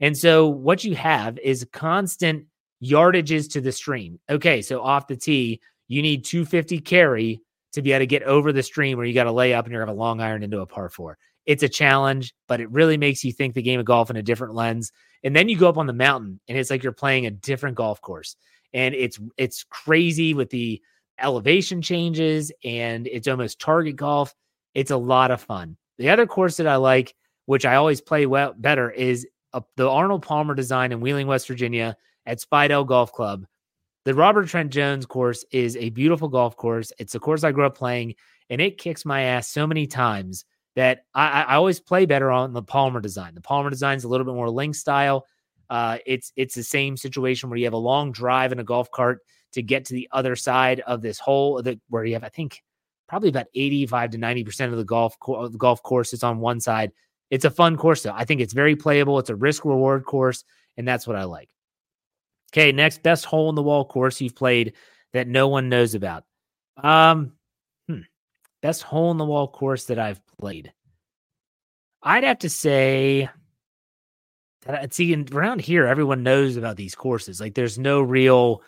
And 0.00 0.16
so 0.16 0.48
what 0.48 0.84
you 0.84 0.94
have 0.94 1.38
is 1.38 1.66
constant 1.72 2.46
yardages 2.82 3.50
to 3.52 3.60
the 3.60 3.72
stream. 3.72 4.18
Okay, 4.30 4.62
so 4.62 4.80
off 4.80 5.06
the 5.06 5.16
tee, 5.16 5.60
you 5.88 6.02
need 6.02 6.24
250 6.24 6.80
carry 6.80 7.40
to 7.72 7.82
be 7.82 7.92
able 7.92 8.00
to 8.00 8.06
get 8.06 8.22
over 8.22 8.52
the 8.52 8.62
stream 8.62 8.96
where 8.96 9.06
you 9.06 9.14
got 9.14 9.24
to 9.24 9.32
lay 9.32 9.54
up 9.54 9.66
and 9.66 9.72
you're 9.72 9.82
have 9.82 9.94
a 9.94 9.98
long 9.98 10.20
iron 10.20 10.42
into 10.42 10.60
a 10.60 10.66
par 10.66 10.88
four. 10.88 11.18
It's 11.46 11.62
a 11.62 11.68
challenge, 11.68 12.34
but 12.48 12.60
it 12.60 12.70
really 12.70 12.96
makes 12.96 13.24
you 13.24 13.32
think 13.32 13.54
the 13.54 13.62
game 13.62 13.80
of 13.80 13.86
golf 13.86 14.10
in 14.10 14.16
a 14.16 14.22
different 14.22 14.54
lens. 14.54 14.92
And 15.22 15.34
then 15.34 15.48
you 15.48 15.58
go 15.58 15.68
up 15.68 15.78
on 15.78 15.86
the 15.86 15.92
mountain 15.92 16.40
and 16.48 16.56
it's 16.56 16.70
like 16.70 16.82
you're 16.82 16.92
playing 16.92 17.26
a 17.26 17.30
different 17.30 17.76
golf 17.76 18.00
course. 18.00 18.36
And 18.72 18.94
it's 18.94 19.18
it's 19.36 19.64
crazy 19.64 20.32
with 20.32 20.50
the 20.50 20.80
elevation 21.18 21.82
changes 21.82 22.52
and 22.64 23.06
it's 23.06 23.28
almost 23.28 23.58
target 23.58 23.96
golf. 23.96 24.34
It's 24.74 24.90
a 24.90 24.96
lot 24.96 25.30
of 25.30 25.42
fun. 25.42 25.76
The 26.00 26.08
other 26.08 26.26
course 26.26 26.56
that 26.56 26.66
I 26.66 26.76
like, 26.76 27.14
which 27.44 27.66
I 27.66 27.74
always 27.74 28.00
play 28.00 28.24
well 28.24 28.54
better, 28.56 28.90
is 28.90 29.26
uh, 29.52 29.60
the 29.76 29.86
Arnold 29.86 30.22
Palmer 30.22 30.54
design 30.54 30.92
in 30.92 31.00
Wheeling, 31.02 31.26
West 31.26 31.46
Virginia 31.46 31.94
at 32.24 32.40
Speidel 32.40 32.86
Golf 32.86 33.12
Club. 33.12 33.44
The 34.06 34.14
Robert 34.14 34.48
Trent 34.48 34.72
Jones 34.72 35.04
course 35.04 35.44
is 35.52 35.76
a 35.76 35.90
beautiful 35.90 36.28
golf 36.28 36.56
course. 36.56 36.90
It's 36.98 37.14
a 37.14 37.20
course 37.20 37.44
I 37.44 37.52
grew 37.52 37.66
up 37.66 37.76
playing, 37.76 38.14
and 38.48 38.62
it 38.62 38.78
kicks 38.78 39.04
my 39.04 39.20
ass 39.20 39.50
so 39.50 39.66
many 39.66 39.86
times 39.86 40.46
that 40.74 41.04
I, 41.14 41.42
I 41.42 41.54
always 41.56 41.80
play 41.80 42.06
better 42.06 42.30
on 42.30 42.54
the 42.54 42.62
Palmer 42.62 43.02
design. 43.02 43.34
The 43.34 43.42
Palmer 43.42 43.68
design 43.68 43.98
is 43.98 44.04
a 44.04 44.08
little 44.08 44.24
bit 44.24 44.34
more 44.34 44.48
link 44.48 44.76
style. 44.76 45.26
Uh, 45.68 45.98
it's 46.06 46.32
it's 46.34 46.54
the 46.54 46.62
same 46.62 46.96
situation 46.96 47.50
where 47.50 47.58
you 47.58 47.66
have 47.66 47.74
a 47.74 47.76
long 47.76 48.10
drive 48.10 48.52
in 48.52 48.58
a 48.58 48.64
golf 48.64 48.90
cart 48.90 49.18
to 49.52 49.62
get 49.62 49.84
to 49.84 49.92
the 49.92 50.08
other 50.12 50.34
side 50.34 50.80
of 50.80 51.02
this 51.02 51.18
hole 51.18 51.60
that 51.62 51.78
where 51.90 52.06
you 52.06 52.14
have, 52.14 52.24
I 52.24 52.30
think, 52.30 52.62
probably 53.10 53.28
about 53.28 53.48
85 53.56 54.10
to 54.12 54.18
90% 54.18 54.70
of 54.70 54.76
the 54.76 54.84
golf 54.84 55.18
co- 55.18 55.48
golf 55.48 55.82
course 55.82 56.12
is 56.12 56.22
on 56.22 56.38
one 56.38 56.60
side. 56.60 56.92
It's 57.28 57.44
a 57.44 57.50
fun 57.50 57.76
course 57.76 58.04
though. 58.04 58.14
I 58.14 58.24
think 58.24 58.40
it's 58.40 58.52
very 58.52 58.76
playable. 58.76 59.18
It's 59.18 59.30
a 59.30 59.34
risk 59.34 59.64
reward 59.64 60.04
course, 60.04 60.44
and 60.76 60.86
that's 60.86 61.08
what 61.08 61.16
I 61.16 61.24
like. 61.24 61.50
Okay, 62.52 62.70
next 62.70 63.02
best 63.02 63.24
hole 63.24 63.48
in 63.48 63.56
the 63.56 63.64
wall 63.64 63.84
course 63.84 64.20
you've 64.20 64.36
played 64.36 64.74
that 65.12 65.26
no 65.26 65.48
one 65.48 65.68
knows 65.68 65.96
about. 65.96 66.22
Um, 66.76 67.32
hmm, 67.88 68.02
best 68.62 68.82
hole 68.84 69.10
in 69.10 69.18
the 69.18 69.24
wall 69.24 69.48
course 69.48 69.86
that 69.86 69.98
I've 69.98 70.20
played. 70.38 70.72
I'd 72.04 72.24
have 72.24 72.38
to 72.38 72.48
say 72.48 73.28
that 74.62 74.82
I 74.82 74.88
see 74.88 75.26
around 75.32 75.60
here, 75.62 75.84
everyone 75.84 76.22
knows 76.22 76.56
about 76.56 76.76
these 76.76 76.94
courses. 76.94 77.40
Like, 77.40 77.54
there's 77.54 77.76
no 77.76 78.02
real 78.02 78.62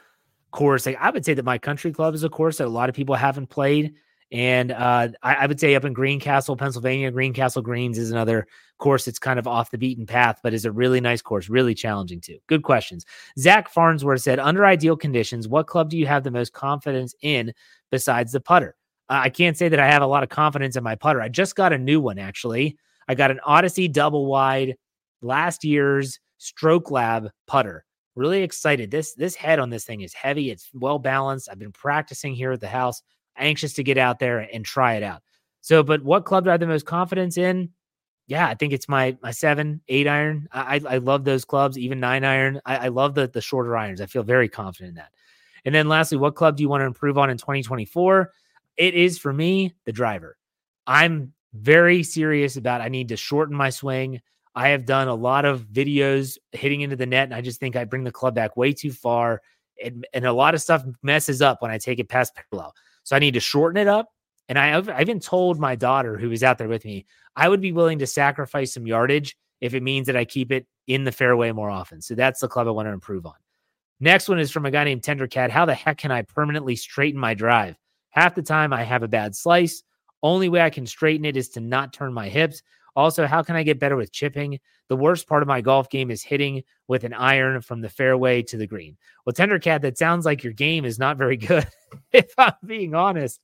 course. 0.50 0.84
Like 0.84 0.98
I 1.00 1.10
would 1.10 1.24
say 1.24 1.34
that 1.34 1.44
my 1.44 1.58
country 1.58 1.92
club 1.92 2.14
is 2.14 2.24
a 2.24 2.28
course 2.28 2.58
that 2.58 2.66
a 2.66 2.68
lot 2.68 2.88
of 2.88 2.96
people 2.96 3.14
haven't 3.14 3.46
played. 3.46 3.94
And 4.32 4.72
uh, 4.72 5.08
I, 5.22 5.34
I, 5.34 5.46
would 5.46 5.60
say 5.60 5.74
up 5.74 5.84
in 5.84 5.92
Greencastle, 5.92 6.56
Pennsylvania, 6.56 7.10
Greencastle 7.10 7.60
Greens 7.60 7.98
is 7.98 8.10
another 8.10 8.46
course 8.78 9.04
that's 9.04 9.18
kind 9.18 9.38
of 9.38 9.46
off 9.46 9.70
the 9.70 9.76
beaten 9.76 10.06
path, 10.06 10.40
but 10.42 10.54
is 10.54 10.64
a 10.64 10.72
really 10.72 11.02
nice 11.02 11.20
course, 11.20 11.50
really 11.50 11.74
challenging 11.74 12.18
too. 12.18 12.38
Good 12.46 12.62
questions. 12.62 13.04
Zach 13.38 13.68
Farnsworth 13.68 14.22
said, 14.22 14.38
under 14.38 14.64
ideal 14.64 14.96
conditions, 14.96 15.48
what 15.48 15.66
club 15.66 15.90
do 15.90 15.98
you 15.98 16.06
have 16.06 16.24
the 16.24 16.30
most 16.30 16.54
confidence 16.54 17.14
in 17.20 17.52
besides 17.90 18.32
the 18.32 18.40
putter? 18.40 18.74
Uh, 19.10 19.20
I 19.24 19.28
can't 19.28 19.56
say 19.56 19.68
that 19.68 19.78
I 19.78 19.86
have 19.86 20.02
a 20.02 20.06
lot 20.06 20.22
of 20.22 20.30
confidence 20.30 20.76
in 20.76 20.82
my 20.82 20.94
putter. 20.94 21.20
I 21.20 21.28
just 21.28 21.54
got 21.54 21.74
a 21.74 21.78
new 21.78 22.00
one 22.00 22.18
actually. 22.18 22.78
I 23.08 23.14
got 23.14 23.30
an 23.30 23.40
Odyssey 23.44 23.86
double 23.86 24.24
wide 24.24 24.76
last 25.20 25.62
year's 25.62 26.18
Stroke 26.38 26.90
Lab 26.90 27.28
putter 27.46 27.84
really 28.14 28.42
excited. 28.42 28.90
This 28.90 29.14
this 29.14 29.34
head 29.34 29.58
on 29.58 29.70
this 29.70 29.84
thing 29.84 30.02
is 30.02 30.12
heavy. 30.12 30.50
It's 30.50 30.68
well 30.74 30.98
balanced. 30.98 31.48
I've 31.50 31.58
been 31.58 31.72
practicing 31.72 32.34
here 32.34 32.52
at 32.52 32.60
the 32.60 32.68
house. 32.68 33.02
Anxious 33.36 33.72
to 33.74 33.82
get 33.82 33.98
out 33.98 34.18
there 34.18 34.40
and 34.40 34.64
try 34.64 34.94
it 34.94 35.02
out. 35.02 35.22
So, 35.60 35.82
but 35.82 36.02
what 36.02 36.24
club 36.24 36.44
do 36.44 36.50
I 36.50 36.54
have 36.54 36.60
the 36.60 36.66
most 36.66 36.86
confidence 36.86 37.38
in? 37.38 37.70
Yeah, 38.26 38.46
I 38.48 38.54
think 38.54 38.72
it's 38.72 38.88
my 38.88 39.16
my 39.22 39.30
seven, 39.30 39.80
eight 39.88 40.06
iron. 40.06 40.48
I 40.52 40.80
I, 40.88 40.98
love 40.98 41.24
those 41.24 41.44
clubs, 41.44 41.78
even 41.78 42.00
nine 42.00 42.24
iron. 42.24 42.60
I, 42.64 42.76
I 42.76 42.88
love 42.88 43.14
the 43.14 43.28
the 43.28 43.40
shorter 43.40 43.76
irons. 43.76 44.00
I 44.00 44.06
feel 44.06 44.22
very 44.22 44.48
confident 44.48 44.90
in 44.90 44.94
that. 44.96 45.12
And 45.64 45.74
then 45.74 45.88
lastly, 45.88 46.18
what 46.18 46.34
club 46.34 46.56
do 46.56 46.62
you 46.62 46.68
want 46.68 46.82
to 46.82 46.86
improve 46.86 47.18
on 47.18 47.30
in 47.30 47.36
2024? 47.36 48.32
It 48.76 48.94
is 48.94 49.18
for 49.18 49.32
me 49.32 49.74
the 49.84 49.92
driver. 49.92 50.36
I'm 50.86 51.32
very 51.52 52.02
serious 52.02 52.56
about 52.56 52.80
I 52.80 52.88
need 52.88 53.08
to 53.08 53.16
shorten 53.16 53.56
my 53.56 53.70
swing. 53.70 54.20
I 54.54 54.68
have 54.68 54.84
done 54.84 55.08
a 55.08 55.14
lot 55.14 55.44
of 55.44 55.66
videos 55.66 56.36
hitting 56.52 56.82
into 56.82 56.96
the 56.96 57.06
net, 57.06 57.24
and 57.24 57.34
I 57.34 57.40
just 57.40 57.60
think 57.60 57.76
I 57.76 57.84
bring 57.84 58.04
the 58.04 58.12
club 58.12 58.34
back 58.34 58.56
way 58.56 58.72
too 58.72 58.92
far. 58.92 59.40
And, 59.82 60.06
and 60.12 60.26
a 60.26 60.32
lot 60.32 60.54
of 60.54 60.62
stuff 60.62 60.84
messes 61.02 61.40
up 61.42 61.62
when 61.62 61.70
I 61.70 61.78
take 61.78 61.98
it 61.98 62.08
past 62.08 62.34
parallel. 62.34 62.74
So 63.04 63.16
I 63.16 63.18
need 63.18 63.34
to 63.34 63.40
shorten 63.40 63.80
it 63.80 63.88
up. 63.88 64.08
And 64.48 64.58
I, 64.58 64.72
I 64.72 65.00
even 65.00 65.20
told 65.20 65.58
my 65.58 65.76
daughter, 65.76 66.18
who 66.18 66.28
was 66.28 66.42
out 66.42 66.58
there 66.58 66.68
with 66.68 66.84
me, 66.84 67.06
I 67.36 67.48
would 67.48 67.60
be 67.60 67.72
willing 67.72 67.98
to 68.00 68.06
sacrifice 68.06 68.74
some 68.74 68.86
yardage 68.86 69.36
if 69.60 69.74
it 69.74 69.82
means 69.82 70.06
that 70.06 70.16
I 70.16 70.24
keep 70.24 70.52
it 70.52 70.66
in 70.86 71.04
the 71.04 71.12
fairway 71.12 71.52
more 71.52 71.70
often. 71.70 72.02
So 72.02 72.14
that's 72.14 72.40
the 72.40 72.48
club 72.48 72.66
I 72.66 72.72
want 72.72 72.86
to 72.86 72.92
improve 72.92 73.24
on. 73.24 73.34
Next 74.00 74.28
one 74.28 74.40
is 74.40 74.50
from 74.50 74.66
a 74.66 74.70
guy 74.70 74.84
named 74.84 75.02
Tendercat. 75.02 75.50
How 75.50 75.64
the 75.64 75.74
heck 75.74 75.98
can 75.98 76.10
I 76.10 76.22
permanently 76.22 76.74
straighten 76.74 77.20
my 77.20 77.34
drive? 77.34 77.76
Half 78.10 78.34
the 78.34 78.42
time 78.42 78.72
I 78.72 78.82
have 78.82 79.04
a 79.04 79.08
bad 79.08 79.36
slice. 79.36 79.84
Only 80.24 80.48
way 80.48 80.60
I 80.60 80.70
can 80.70 80.86
straighten 80.86 81.24
it 81.24 81.36
is 81.36 81.48
to 81.50 81.60
not 81.60 81.92
turn 81.92 82.12
my 82.12 82.28
hips. 82.28 82.62
Also, 82.94 83.26
how 83.26 83.42
can 83.42 83.56
I 83.56 83.62
get 83.62 83.78
better 83.78 83.96
with 83.96 84.12
chipping? 84.12 84.58
The 84.88 84.96
worst 84.96 85.26
part 85.26 85.42
of 85.42 85.48
my 85.48 85.60
golf 85.60 85.88
game 85.88 86.10
is 86.10 86.22
hitting 86.22 86.62
with 86.88 87.04
an 87.04 87.14
iron 87.14 87.60
from 87.62 87.80
the 87.80 87.88
fairway 87.88 88.42
to 88.42 88.56
the 88.56 88.66
green. 88.66 88.96
Well, 89.24 89.32
Tendercat, 89.32 89.80
that 89.82 89.96
sounds 89.96 90.26
like 90.26 90.44
your 90.44 90.52
game 90.52 90.84
is 90.84 90.98
not 90.98 91.16
very 91.16 91.36
good, 91.38 91.66
if 92.12 92.34
I'm 92.36 92.52
being 92.66 92.94
honest. 92.94 93.40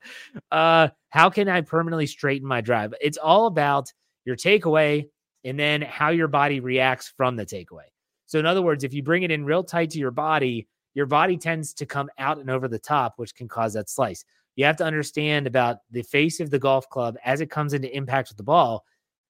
Uh, 0.50 0.88
how 1.08 1.30
can 1.30 1.48
I 1.48 1.62
permanently 1.62 2.06
straighten 2.06 2.46
my 2.46 2.60
drive? 2.60 2.92
It's 3.00 3.18
all 3.18 3.46
about 3.46 3.92
your 4.24 4.36
takeaway 4.36 5.08
and 5.44 5.58
then 5.58 5.80
how 5.80 6.10
your 6.10 6.28
body 6.28 6.60
reacts 6.60 7.12
from 7.16 7.36
the 7.36 7.46
takeaway. 7.46 7.86
So, 8.26 8.38
in 8.38 8.44
other 8.44 8.60
words, 8.60 8.84
if 8.84 8.92
you 8.92 9.02
bring 9.02 9.22
it 9.22 9.30
in 9.30 9.46
real 9.46 9.64
tight 9.64 9.90
to 9.90 9.98
your 9.98 10.10
body, 10.10 10.68
your 10.92 11.06
body 11.06 11.38
tends 11.38 11.72
to 11.74 11.86
come 11.86 12.10
out 12.18 12.38
and 12.38 12.50
over 12.50 12.68
the 12.68 12.78
top, 12.78 13.14
which 13.16 13.34
can 13.34 13.48
cause 13.48 13.72
that 13.72 13.88
slice. 13.88 14.24
You 14.56 14.64
have 14.66 14.76
to 14.78 14.84
understand 14.84 15.46
about 15.46 15.78
the 15.90 16.02
face 16.02 16.40
of 16.40 16.50
the 16.50 16.58
golf 16.58 16.88
club 16.90 17.16
as 17.24 17.40
it 17.40 17.50
comes 17.50 17.72
into 17.72 17.96
impact 17.96 18.28
with 18.28 18.36
the 18.36 18.42
ball 18.42 18.84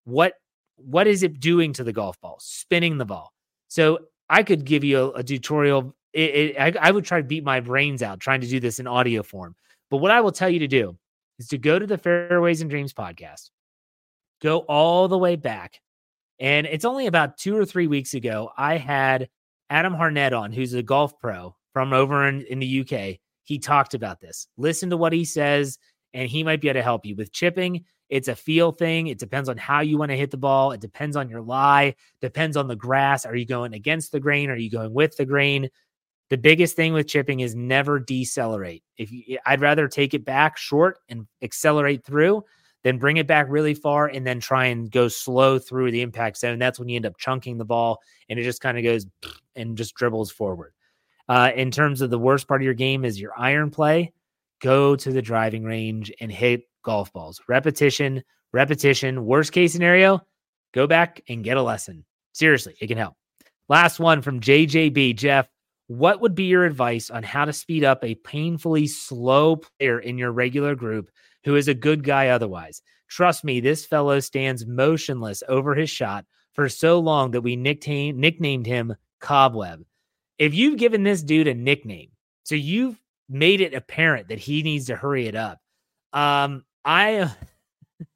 what 0.08 0.32
what 0.76 1.06
is 1.06 1.22
it 1.22 1.40
doing 1.40 1.72
to 1.74 1.84
the 1.84 1.92
golf 1.92 2.20
ball? 2.20 2.38
Spinning 2.40 2.98
the 2.98 3.04
ball. 3.04 3.32
So 3.68 3.98
I 4.30 4.42
could 4.42 4.64
give 4.64 4.84
you 4.84 4.98
a, 4.98 5.08
a 5.10 5.22
tutorial. 5.22 5.94
It, 6.12 6.34
it, 6.34 6.56
I, 6.58 6.88
I 6.88 6.90
would 6.90 7.04
try 7.04 7.20
to 7.20 7.26
beat 7.26 7.44
my 7.44 7.60
brains 7.60 8.02
out 8.02 8.20
trying 8.20 8.40
to 8.40 8.46
do 8.46 8.60
this 8.60 8.78
in 8.78 8.86
audio 8.86 9.22
form. 9.22 9.54
But 9.90 9.98
what 9.98 10.10
I 10.10 10.20
will 10.20 10.32
tell 10.32 10.48
you 10.48 10.60
to 10.60 10.68
do 10.68 10.96
is 11.38 11.48
to 11.48 11.58
go 11.58 11.78
to 11.78 11.86
the 11.86 11.98
Fairways 11.98 12.60
and 12.60 12.70
Dreams 12.70 12.94
podcast, 12.94 13.50
go 14.40 14.60
all 14.60 15.08
the 15.08 15.18
way 15.18 15.36
back. 15.36 15.80
And 16.40 16.66
it's 16.66 16.84
only 16.84 17.06
about 17.06 17.36
two 17.36 17.56
or 17.56 17.64
three 17.64 17.88
weeks 17.88 18.14
ago, 18.14 18.50
I 18.56 18.76
had 18.76 19.28
Adam 19.70 19.92
Harnett 19.92 20.38
on, 20.38 20.52
who's 20.52 20.72
a 20.74 20.82
golf 20.82 21.18
pro 21.18 21.54
from 21.72 21.92
over 21.92 22.26
in, 22.28 22.42
in 22.42 22.60
the 22.60 22.80
UK. 22.80 23.18
He 23.42 23.58
talked 23.58 23.94
about 23.94 24.20
this. 24.20 24.46
Listen 24.56 24.90
to 24.90 24.96
what 24.96 25.12
he 25.12 25.24
says, 25.24 25.78
and 26.14 26.28
he 26.28 26.42
might 26.42 26.60
be 26.60 26.68
able 26.68 26.78
to 26.78 26.82
help 26.82 27.06
you 27.06 27.16
with 27.16 27.32
chipping 27.32 27.84
it's 28.08 28.28
a 28.28 28.36
feel 28.36 28.72
thing. 28.72 29.08
It 29.08 29.18
depends 29.18 29.48
on 29.48 29.56
how 29.56 29.80
you 29.80 29.98
want 29.98 30.10
to 30.10 30.16
hit 30.16 30.30
the 30.30 30.38
ball. 30.38 30.72
It 30.72 30.80
depends 30.80 31.16
on 31.16 31.28
your 31.28 31.42
lie, 31.42 31.94
depends 32.20 32.56
on 32.56 32.66
the 32.66 32.76
grass. 32.76 33.26
Are 33.26 33.36
you 33.36 33.44
going 33.44 33.74
against 33.74 34.12
the 34.12 34.20
grain? 34.20 34.50
Are 34.50 34.56
you 34.56 34.70
going 34.70 34.94
with 34.94 35.16
the 35.16 35.26
grain? 35.26 35.68
The 36.30 36.38
biggest 36.38 36.76
thing 36.76 36.92
with 36.92 37.08
chipping 37.08 37.40
is 37.40 37.54
never 37.54 37.98
decelerate. 37.98 38.82
If 38.96 39.12
you, 39.12 39.38
I'd 39.46 39.60
rather 39.60 39.88
take 39.88 40.14
it 40.14 40.24
back 40.24 40.56
short 40.56 40.98
and 41.08 41.26
accelerate 41.42 42.04
through 42.04 42.44
than 42.84 42.98
bring 42.98 43.16
it 43.16 43.26
back 43.26 43.46
really 43.48 43.74
far 43.74 44.06
and 44.06 44.26
then 44.26 44.40
try 44.40 44.66
and 44.66 44.90
go 44.90 45.08
slow 45.08 45.58
through 45.58 45.90
the 45.90 46.02
impact 46.02 46.38
zone. 46.38 46.58
That's 46.58 46.78
when 46.78 46.88
you 46.88 46.96
end 46.96 47.06
up 47.06 47.18
chunking 47.18 47.58
the 47.58 47.64
ball 47.64 48.00
and 48.28 48.38
it 48.38 48.44
just 48.44 48.60
kind 48.60 48.78
of 48.78 48.84
goes 48.84 49.06
and 49.56 49.76
just 49.76 49.94
dribbles 49.94 50.30
forward. 50.30 50.72
Uh, 51.28 51.50
in 51.54 51.70
terms 51.70 52.00
of 52.00 52.08
the 52.08 52.18
worst 52.18 52.48
part 52.48 52.62
of 52.62 52.64
your 52.64 52.72
game 52.72 53.04
is 53.04 53.20
your 53.20 53.32
iron 53.36 53.70
play. 53.70 54.12
Go 54.60 54.96
to 54.96 55.12
the 55.12 55.22
driving 55.22 55.64
range 55.64 56.12
and 56.20 56.32
hit 56.32 56.62
golf 56.82 57.12
balls. 57.12 57.40
Repetition, 57.48 58.22
repetition. 58.52 59.24
Worst 59.24 59.52
case 59.52 59.72
scenario, 59.72 60.20
go 60.72 60.86
back 60.86 61.20
and 61.28 61.44
get 61.44 61.56
a 61.56 61.62
lesson. 61.62 62.04
Seriously, 62.32 62.74
it 62.80 62.86
can 62.86 62.98
help. 62.98 63.14
Last 63.68 64.00
one 64.00 64.22
from 64.22 64.40
JJB. 64.40 65.16
Jeff, 65.16 65.48
what 65.88 66.20
would 66.20 66.34
be 66.34 66.44
your 66.44 66.64
advice 66.64 67.10
on 67.10 67.22
how 67.22 67.44
to 67.44 67.52
speed 67.52 67.84
up 67.84 68.02
a 68.02 68.14
painfully 68.16 68.86
slow 68.86 69.56
player 69.56 69.98
in 69.98 70.18
your 70.18 70.32
regular 70.32 70.74
group 70.74 71.10
who 71.44 71.56
is 71.56 71.68
a 71.68 71.74
good 71.74 72.04
guy 72.04 72.28
otherwise? 72.28 72.82
Trust 73.08 73.44
me, 73.44 73.60
this 73.60 73.86
fellow 73.86 74.20
stands 74.20 74.66
motionless 74.66 75.42
over 75.48 75.74
his 75.74 75.88
shot 75.88 76.24
for 76.52 76.68
so 76.68 76.98
long 76.98 77.30
that 77.30 77.40
we 77.40 77.56
nicknamed, 77.56 78.66
him 78.66 78.94
Cobweb. 79.20 79.84
If 80.38 80.54
you've 80.54 80.78
given 80.78 81.02
this 81.02 81.22
dude 81.22 81.48
a 81.48 81.54
nickname, 81.54 82.10
so 82.44 82.54
you've 82.54 83.00
made 83.28 83.60
it 83.60 83.74
apparent 83.74 84.28
that 84.28 84.38
he 84.38 84.62
needs 84.62 84.86
to 84.86 84.96
hurry 84.96 85.26
it 85.26 85.34
up. 85.34 85.58
Um, 86.12 86.64
I 86.84 87.30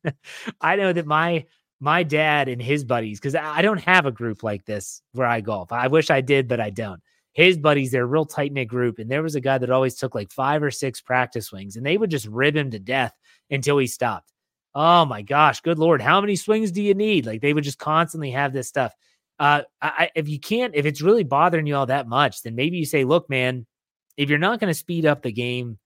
I 0.61 0.77
know 0.77 0.93
that 0.93 1.07
my 1.07 1.47
my 1.81 2.05
dad 2.05 2.49
and 2.49 2.63
his 2.63 2.85
buddies, 2.85 3.19
because 3.19 3.35
I 3.35 3.61
don't 3.61 3.81
have 3.83 4.07
a 4.07 4.13
group 4.13 4.45
like 4.45 4.65
this 4.65 5.03
where 5.13 5.27
I 5.27 5.41
golf. 5.41 5.73
I 5.73 5.89
wish 5.89 6.11
I 6.11 6.21
did, 6.21 6.47
but 6.47 6.61
I 6.61 6.71
don't. 6.71 7.01
His 7.33 7.59
buddies, 7.59 7.91
they're 7.91 8.05
a 8.05 8.07
real 8.07 8.25
tight 8.25 8.53
knit 8.53 8.69
group. 8.69 9.01
And 9.01 9.11
there 9.11 9.23
was 9.23 9.35
a 9.35 9.41
guy 9.41 9.59
that 9.59 9.71
always 9.71 9.97
took 9.97 10.15
like 10.15 10.31
five 10.31 10.63
or 10.63 10.71
six 10.71 11.01
practice 11.01 11.47
swings, 11.47 11.77
and 11.77 11.85
they 11.85 11.99
would 11.99 12.11
just 12.11 12.27
rib 12.27 12.57
him 12.57 12.71
to 12.71 12.79
death 12.79 13.13
until 13.51 13.79
he 13.79 13.89
stopped. 13.89 14.33
Oh 14.75 15.05
my 15.05 15.23
gosh, 15.23 15.61
good 15.61 15.79
lord, 15.79 16.01
how 16.01 16.21
many 16.21 16.37
swings 16.37 16.71
do 16.71 16.83
you 16.83 16.95
need? 16.95 17.27
Like 17.27 17.41
they 17.41 17.53
would 17.53 17.65
just 17.65 17.79
constantly 17.79 18.31
have 18.31 18.53
this 18.53 18.69
stuff. 18.69 18.95
Uh, 19.41 19.63
I, 19.81 20.11
if 20.15 20.29
you 20.29 20.39
can't, 20.39 20.77
if 20.77 20.87
it's 20.87 21.03
really 21.03 21.25
bothering 21.25 21.67
you 21.67 21.75
all 21.75 21.87
that 21.87 22.07
much, 22.07 22.43
then 22.43 22.55
maybe 22.55 22.77
you 22.77 22.87
say, 22.87 23.05
look, 23.05 23.29
man, 23.29 23.67
if 24.17 24.29
you're 24.29 24.39
not 24.39 24.61
going 24.61 24.71
to 24.71 24.79
speed 24.79 25.07
up 25.07 25.23
the 25.23 25.33
game, 25.33 25.79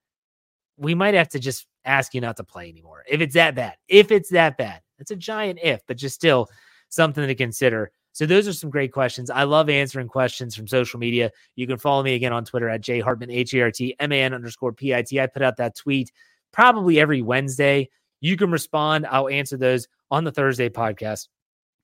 we 0.77 0.93
might 0.95 1.13
have 1.13 1.29
to 1.29 1.39
just 1.39 1.65
ask 1.85 2.13
you 2.13 2.21
not 2.21 2.37
to 2.37 2.43
play 2.43 2.69
anymore. 2.69 3.03
If 3.07 3.21
it's 3.21 3.33
that 3.33 3.55
bad, 3.55 3.75
if 3.87 4.11
it's 4.11 4.29
that 4.29 4.57
bad, 4.57 4.81
it's 4.99 5.11
a 5.11 5.15
giant 5.15 5.59
if, 5.61 5.81
but 5.87 5.97
just 5.97 6.15
still 6.15 6.49
something 6.89 7.25
to 7.25 7.35
consider. 7.35 7.91
So 8.13 8.25
those 8.25 8.47
are 8.47 8.53
some 8.53 8.69
great 8.69 8.91
questions. 8.91 9.29
I 9.29 9.43
love 9.43 9.69
answering 9.69 10.07
questions 10.07 10.55
from 10.55 10.67
social 10.67 10.99
media. 10.99 11.31
You 11.55 11.67
can 11.67 11.77
follow 11.77 12.01
me 12.01 12.15
again 12.15 12.33
on 12.33 12.45
Twitter 12.45 12.67
at 12.67 12.81
J 12.81 12.99
Hartman, 12.99 13.29
H 13.29 13.53
A 13.53 13.61
R 13.61 13.71
T 13.71 13.95
M 13.99 14.11
A 14.11 14.21
N 14.21 14.33
underscore 14.33 14.73
P 14.73 14.93
I 14.95 15.03
T. 15.03 15.19
I 15.19 15.27
put 15.27 15.43
out 15.43 15.57
that 15.57 15.75
tweet 15.75 16.11
probably 16.51 16.99
every 16.99 17.21
Wednesday. 17.21 17.89
You 18.19 18.35
can 18.35 18.49
respond. 18.49 19.05
I'll 19.05 19.29
answer 19.29 19.57
those 19.57 19.87
on 20.09 20.23
the 20.23 20.31
Thursday 20.31 20.69
podcast 20.69 21.27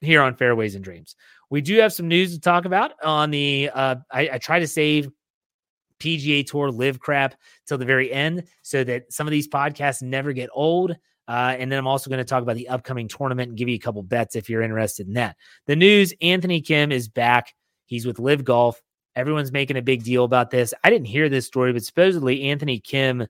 here 0.02 0.22
on 0.22 0.36
Fairways 0.36 0.74
and 0.74 0.84
Dreams. 0.84 1.16
We 1.52 1.62
do 1.62 1.78
have 1.80 1.94
some 1.94 2.08
news 2.08 2.34
to 2.34 2.40
talk 2.40 2.66
about 2.66 2.94
on 3.04 3.30
the, 3.30 3.70
uh, 3.72 3.96
I, 4.12 4.30
I 4.34 4.38
try 4.40 4.60
to 4.60 4.68
save 4.68 5.12
PGA 6.04 6.46
Tour 6.46 6.70
LIV 6.70 7.00
crap 7.00 7.36
till 7.66 7.78
the 7.78 7.86
very 7.86 8.12
end 8.12 8.44
so 8.62 8.84
that 8.84 9.12
some 9.12 9.28
of 9.28 9.32
these 9.32 9.48
podcasts 9.48 10.02
never 10.02 10.34
get 10.34 10.50
old. 10.54 10.96
Uh, 11.28 11.56
and 11.58 11.72
then 11.72 11.80
I'm 11.80 11.88
also 11.88 12.10
going 12.10 12.20
to 12.20 12.26
talk 12.26 12.44
about 12.44 12.58
the 12.58 12.68
upcoming 12.68 13.08
tournament 13.08 13.50
and 13.50 13.58
give 13.58 13.70
you 13.70 13.76
a 13.76 13.80
couple 13.80 14.04
bets 14.04 14.36
if 14.36 14.50
you're 14.50 14.62
interested 14.62 15.08
in 15.08 15.14
that. 15.14 15.38
The 15.68 15.76
news 15.76 16.14
Anthony 16.22 16.60
Kim 16.60 16.92
is 16.92 17.08
back. 17.08 17.54
He's 17.86 18.06
with 18.06 18.20
LIV 18.20 18.44
Golf. 18.44 18.82
Everyone's 19.16 19.52
making 19.52 19.78
a 19.78 19.82
big 19.82 20.04
deal 20.04 20.26
about 20.26 20.50
this. 20.50 20.74
I 20.84 20.90
didn't 20.90 21.08
hear 21.08 21.30
this 21.30 21.46
story, 21.46 21.72
but 21.72 21.84
supposedly 21.84 22.44
Anthony 22.44 22.80
Kim 22.80 23.28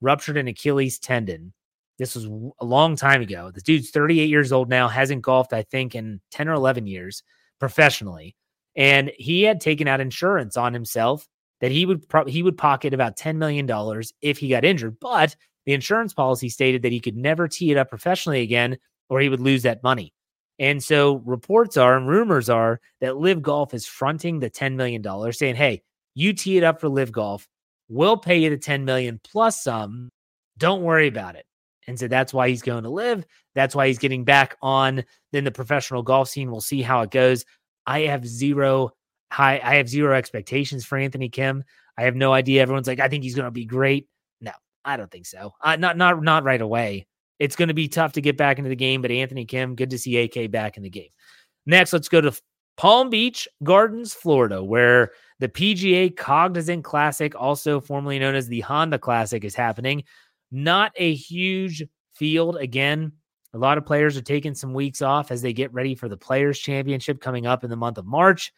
ruptured 0.00 0.36
an 0.36 0.48
Achilles 0.48 0.98
tendon. 0.98 1.54
This 1.98 2.14
was 2.14 2.24
a 2.60 2.64
long 2.64 2.96
time 2.96 3.22
ago. 3.22 3.50
The 3.50 3.60
dude's 3.60 3.90
38 3.90 4.28
years 4.28 4.52
old 4.52 4.68
now, 4.68 4.88
hasn't 4.88 5.22
golfed, 5.22 5.52
I 5.52 5.62
think, 5.62 5.94
in 5.94 6.20
10 6.30 6.48
or 6.48 6.54
11 6.54 6.86
years 6.86 7.22
professionally. 7.58 8.34
And 8.74 9.12
he 9.16 9.42
had 9.42 9.60
taken 9.60 9.86
out 9.86 10.00
insurance 10.00 10.56
on 10.56 10.72
himself 10.72 11.26
that 11.60 11.70
he 11.70 11.86
would 11.86 12.08
pro- 12.08 12.26
he 12.26 12.42
would 12.42 12.56
pocket 12.56 12.94
about 12.94 13.16
$10 13.16 13.36
million 13.36 13.68
if 14.20 14.38
he 14.38 14.48
got 14.48 14.64
injured. 14.64 14.98
But 15.00 15.36
the 15.66 15.74
insurance 15.74 16.14
policy 16.14 16.48
stated 16.48 16.82
that 16.82 16.92
he 16.92 17.00
could 17.00 17.16
never 17.16 17.48
tee 17.48 17.70
it 17.70 17.76
up 17.76 17.88
professionally 17.90 18.42
again 18.42 18.78
or 19.08 19.20
he 19.20 19.28
would 19.28 19.40
lose 19.40 19.62
that 19.62 19.82
money. 19.82 20.12
And 20.58 20.82
so 20.82 21.22
reports 21.24 21.76
are 21.76 21.96
and 21.96 22.06
rumors 22.06 22.50
are 22.50 22.80
that 23.00 23.16
LIV 23.16 23.42
Golf 23.42 23.74
is 23.74 23.86
fronting 23.86 24.40
the 24.40 24.50
$10 24.50 24.74
million, 24.74 25.02
saying, 25.32 25.56
hey, 25.56 25.82
you 26.14 26.32
tee 26.32 26.58
it 26.58 26.64
up 26.64 26.80
for 26.80 26.88
LIV 26.88 27.12
Golf. 27.12 27.48
We'll 27.88 28.18
pay 28.18 28.38
you 28.38 28.50
the 28.50 28.58
10 28.58 28.84
million 28.84 29.20
plus 29.24 29.64
some. 29.64 30.10
Don't 30.58 30.82
worry 30.82 31.08
about 31.08 31.34
it. 31.34 31.46
And 31.86 31.98
so 31.98 32.08
that's 32.08 32.32
why 32.32 32.48
he's 32.48 32.62
going 32.62 32.84
to 32.84 32.90
LIV. 32.90 33.24
That's 33.54 33.74
why 33.74 33.88
he's 33.88 33.98
getting 33.98 34.24
back 34.24 34.56
on 34.62 35.02
then 35.32 35.44
the 35.44 35.50
professional 35.50 36.02
golf 36.02 36.28
scene. 36.28 36.50
We'll 36.50 36.60
see 36.60 36.82
how 36.82 37.00
it 37.00 37.10
goes. 37.10 37.44
I 37.86 38.00
have 38.00 38.26
zero 38.26 38.90
high. 39.30 39.60
I 39.62 39.76
have 39.76 39.88
zero 39.88 40.14
expectations 40.16 40.84
for 40.84 40.98
Anthony 40.98 41.28
Kim. 41.28 41.64
I 41.96 42.02
have 42.02 42.16
no 42.16 42.32
idea. 42.32 42.62
Everyone's 42.62 42.86
like, 42.86 43.00
I 43.00 43.08
think 43.08 43.24
he's 43.24 43.34
going 43.34 43.46
to 43.46 43.50
be 43.50 43.64
great. 43.64 44.08
No, 44.40 44.52
I 44.84 44.96
don't 44.96 45.10
think 45.10 45.26
so. 45.26 45.52
Uh, 45.62 45.76
not 45.76 45.96
not 45.96 46.22
not 46.22 46.44
right 46.44 46.60
away. 46.60 47.06
It's 47.38 47.56
going 47.56 47.68
to 47.68 47.74
be 47.74 47.88
tough 47.88 48.12
to 48.14 48.20
get 48.20 48.36
back 48.36 48.58
into 48.58 48.70
the 48.70 48.76
game. 48.76 49.02
But 49.02 49.10
Anthony 49.10 49.44
Kim, 49.44 49.74
good 49.74 49.90
to 49.90 49.98
see 49.98 50.18
AK 50.18 50.50
back 50.50 50.76
in 50.76 50.82
the 50.82 50.90
game. 50.90 51.08
Next, 51.66 51.92
let's 51.92 52.08
go 52.08 52.20
to 52.20 52.32
Palm 52.76 53.10
Beach 53.10 53.46
Gardens, 53.62 54.14
Florida, 54.14 54.62
where 54.64 55.10
the 55.38 55.48
PGA 55.48 56.14
Cognizant 56.16 56.84
Classic, 56.84 57.34
also 57.34 57.80
formerly 57.80 58.18
known 58.18 58.34
as 58.34 58.48
the 58.48 58.60
Honda 58.60 58.98
Classic, 58.98 59.44
is 59.44 59.54
happening. 59.54 60.04
Not 60.50 60.92
a 60.96 61.14
huge 61.14 61.84
field 62.14 62.56
again. 62.56 63.12
A 63.52 63.58
lot 63.58 63.78
of 63.78 63.86
players 63.86 64.16
are 64.16 64.22
taking 64.22 64.54
some 64.54 64.72
weeks 64.72 65.02
off 65.02 65.30
as 65.30 65.42
they 65.42 65.52
get 65.52 65.72
ready 65.72 65.94
for 65.94 66.08
the 66.08 66.16
Players 66.16 66.58
Championship 66.58 67.20
coming 67.20 67.46
up 67.46 67.64
in 67.64 67.70
the 67.70 67.76
month 67.76 67.98
of 67.98 68.06
March. 68.06 68.52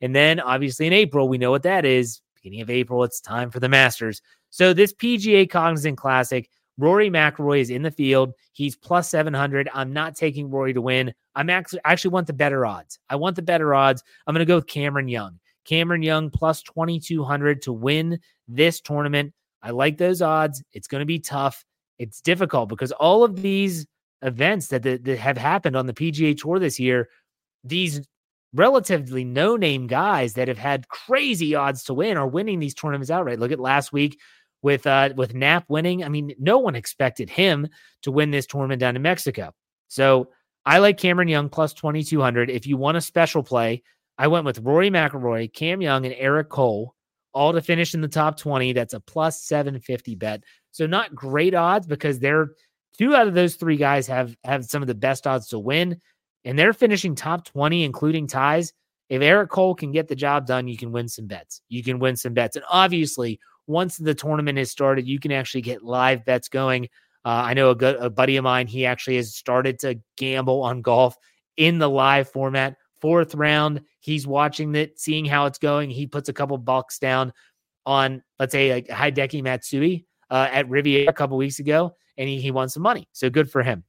And 0.00 0.14
then 0.14 0.40
obviously 0.40 0.86
in 0.86 0.92
April, 0.92 1.28
we 1.28 1.38
know 1.38 1.50
what 1.50 1.62
that 1.64 1.84
is. 1.84 2.20
Beginning 2.36 2.60
of 2.60 2.70
April, 2.70 3.02
it's 3.04 3.20
time 3.20 3.50
for 3.50 3.60
the 3.60 3.68
Masters. 3.68 4.22
So 4.50 4.72
this 4.72 4.94
PGA 4.94 5.48
Cognizant 5.48 5.98
Classic 5.98 6.48
Rory 6.78 7.10
McIlroy 7.10 7.60
is 7.60 7.70
in 7.70 7.82
the 7.82 7.90
field. 7.90 8.32
He's 8.52 8.76
plus 8.76 9.10
700. 9.10 9.68
I'm 9.74 9.92
not 9.92 10.14
taking 10.14 10.48
Rory 10.48 10.72
to 10.72 10.80
win. 10.80 11.12
I'm 11.34 11.50
actually 11.50 11.80
I 11.84 11.92
actually 11.92 12.12
want 12.12 12.28
the 12.28 12.32
better 12.32 12.64
odds. 12.64 12.98
I 13.10 13.16
want 13.16 13.36
the 13.36 13.42
better 13.42 13.74
odds. 13.74 14.02
I'm 14.26 14.34
going 14.34 14.46
to 14.46 14.50
go 14.50 14.56
with 14.56 14.68
Cameron 14.68 15.08
Young. 15.08 15.38
Cameron 15.64 16.02
Young 16.02 16.30
plus 16.30 16.62
2200 16.62 17.60
to 17.62 17.72
win 17.72 18.18
this 18.46 18.80
tournament. 18.80 19.34
I 19.62 19.70
like 19.70 19.98
those 19.98 20.22
odds. 20.22 20.62
It's 20.72 20.86
going 20.86 21.00
to 21.00 21.06
be 21.06 21.18
tough. 21.18 21.64
It's 21.98 22.20
difficult 22.20 22.68
because 22.68 22.92
all 22.92 23.24
of 23.24 23.42
these 23.42 23.86
events 24.22 24.68
that, 24.68 24.82
that, 24.84 25.04
that 25.04 25.18
have 25.18 25.36
happened 25.36 25.76
on 25.76 25.86
the 25.86 25.92
PGA 25.92 26.40
Tour 26.40 26.60
this 26.60 26.78
year, 26.78 27.08
these 27.64 28.00
relatively 28.54 29.24
no 29.24 29.56
name 29.56 29.86
guys 29.86 30.34
that 30.34 30.48
have 30.48 30.58
had 30.58 30.88
crazy 30.88 31.54
odds 31.54 31.84
to 31.84 31.94
win 31.94 32.16
are 32.16 32.26
winning 32.26 32.58
these 32.58 32.74
tournaments 32.74 33.10
outright. 33.10 33.38
Look 33.38 33.52
at 33.52 33.60
last 33.60 33.92
week 33.92 34.18
with 34.62 34.86
uh 34.86 35.10
with 35.16 35.34
Knapp 35.34 35.64
winning. 35.68 36.04
I 36.04 36.08
mean, 36.08 36.34
no 36.38 36.58
one 36.58 36.74
expected 36.74 37.30
him 37.30 37.68
to 38.02 38.10
win 38.10 38.30
this 38.30 38.46
tournament 38.46 38.80
down 38.80 38.96
in 38.96 39.02
Mexico. 39.02 39.52
So 39.88 40.28
I 40.64 40.78
like 40.78 40.98
Cameron 40.98 41.28
Young 41.28 41.48
plus 41.48 41.72
2200. 41.74 42.50
If 42.50 42.66
you 42.66 42.76
want 42.76 42.96
a 42.96 43.00
special 43.00 43.42
play, 43.42 43.82
I 44.18 44.26
went 44.26 44.44
with 44.44 44.58
Rory 44.58 44.90
McIlroy, 44.90 45.52
Cam 45.52 45.80
Young, 45.80 46.04
and 46.04 46.14
Eric 46.18 46.48
Cole, 46.48 46.94
all 47.32 47.52
to 47.52 47.62
finish 47.62 47.94
in 47.94 48.00
the 48.00 48.08
top 48.08 48.36
20. 48.36 48.72
That's 48.72 48.94
a 48.94 49.00
plus 49.00 49.42
750 49.44 50.16
bet. 50.16 50.42
So 50.72 50.86
not 50.86 51.14
great 51.14 51.54
odds 51.54 51.86
because 51.86 52.18
they're 52.18 52.50
two 52.98 53.14
out 53.14 53.28
of 53.28 53.34
those 53.34 53.54
three 53.54 53.76
guys 53.76 54.06
have 54.08 54.36
have 54.44 54.64
some 54.64 54.82
of 54.82 54.88
the 54.88 54.94
best 54.94 55.26
odds 55.26 55.48
to 55.48 55.58
win 55.58 56.00
and 56.48 56.58
they're 56.58 56.72
finishing 56.72 57.14
top 57.14 57.44
20, 57.44 57.84
including 57.84 58.26
ties. 58.26 58.72
If 59.10 59.20
Eric 59.20 59.50
Cole 59.50 59.74
can 59.74 59.92
get 59.92 60.08
the 60.08 60.16
job 60.16 60.46
done, 60.46 60.66
you 60.66 60.78
can 60.78 60.92
win 60.92 61.06
some 61.06 61.26
bets. 61.26 61.60
You 61.68 61.84
can 61.84 61.98
win 61.98 62.16
some 62.16 62.32
bets. 62.32 62.56
And 62.56 62.64
obviously, 62.70 63.38
once 63.66 63.98
the 63.98 64.14
tournament 64.14 64.56
has 64.56 64.70
started, 64.70 65.06
you 65.06 65.20
can 65.20 65.30
actually 65.30 65.60
get 65.60 65.82
live 65.82 66.24
bets 66.24 66.48
going. 66.48 66.84
Uh, 67.22 67.42
I 67.44 67.52
know 67.52 67.68
a, 67.68 67.74
good, 67.74 67.96
a 67.96 68.08
buddy 68.08 68.38
of 68.38 68.44
mine, 68.44 68.66
he 68.66 68.86
actually 68.86 69.16
has 69.16 69.36
started 69.36 69.78
to 69.80 70.00
gamble 70.16 70.62
on 70.62 70.80
golf 70.80 71.14
in 71.58 71.78
the 71.78 71.90
live 71.90 72.30
format. 72.30 72.76
Fourth 73.02 73.34
round, 73.34 73.82
he's 74.00 74.26
watching 74.26 74.74
it, 74.74 74.98
seeing 74.98 75.26
how 75.26 75.44
it's 75.44 75.58
going. 75.58 75.90
He 75.90 76.06
puts 76.06 76.30
a 76.30 76.32
couple 76.32 76.56
bucks 76.56 76.98
down 76.98 77.34
on, 77.84 78.22
let's 78.38 78.52
say, 78.52 78.72
like 78.72 78.88
Hideki 78.88 79.42
Matsui 79.42 80.06
uh, 80.30 80.48
at 80.50 80.66
Riviera 80.70 81.10
a 81.10 81.12
couple 81.12 81.36
weeks 81.36 81.58
ago, 81.58 81.94
and 82.16 82.26
he, 82.26 82.40
he 82.40 82.50
won 82.52 82.70
some 82.70 82.82
money. 82.82 83.06
So 83.12 83.28
good 83.28 83.50
for 83.50 83.62
him. 83.62 83.84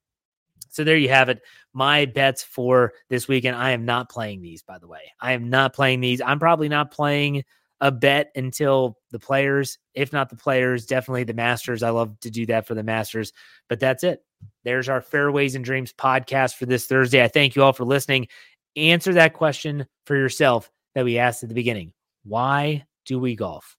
So 0.69 0.83
there 0.83 0.97
you 0.97 1.09
have 1.09 1.29
it. 1.29 1.41
My 1.73 2.05
bets 2.05 2.43
for 2.43 2.93
this 3.09 3.27
weekend. 3.27 3.55
I 3.55 3.71
am 3.71 3.85
not 3.85 4.09
playing 4.09 4.41
these, 4.41 4.63
by 4.63 4.77
the 4.77 4.87
way. 4.87 5.01
I 5.19 5.33
am 5.33 5.49
not 5.49 5.73
playing 5.73 6.01
these. 6.01 6.21
I'm 6.21 6.39
probably 6.39 6.69
not 6.69 6.91
playing 6.91 7.43
a 7.81 7.91
bet 7.91 8.31
until 8.35 8.97
the 9.11 9.19
players, 9.19 9.77
if 9.93 10.11
not 10.11 10.29
the 10.29 10.35
players, 10.35 10.85
definitely 10.85 11.23
the 11.23 11.33
Masters. 11.33 11.83
I 11.83 11.89
love 11.91 12.19
to 12.21 12.29
do 12.29 12.45
that 12.47 12.67
for 12.67 12.75
the 12.75 12.83
Masters, 12.83 13.31
but 13.67 13.79
that's 13.79 14.03
it. 14.03 14.23
There's 14.63 14.89
our 14.89 15.01
Fairways 15.01 15.55
and 15.55 15.63
Dreams 15.63 15.93
podcast 15.93 16.55
for 16.55 16.65
this 16.65 16.87
Thursday. 16.87 17.23
I 17.23 17.27
thank 17.27 17.55
you 17.55 17.63
all 17.63 17.73
for 17.73 17.85
listening. 17.85 18.27
Answer 18.75 19.13
that 19.13 19.33
question 19.33 19.85
for 20.05 20.15
yourself 20.15 20.69
that 20.95 21.05
we 21.05 21.17
asked 21.17 21.43
at 21.43 21.49
the 21.49 21.55
beginning. 21.55 21.93
Why 22.23 22.85
do 23.05 23.19
we 23.19 23.35
golf? 23.35 23.77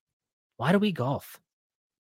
Why 0.56 0.72
do 0.72 0.78
we 0.78 0.92
golf? 0.92 1.38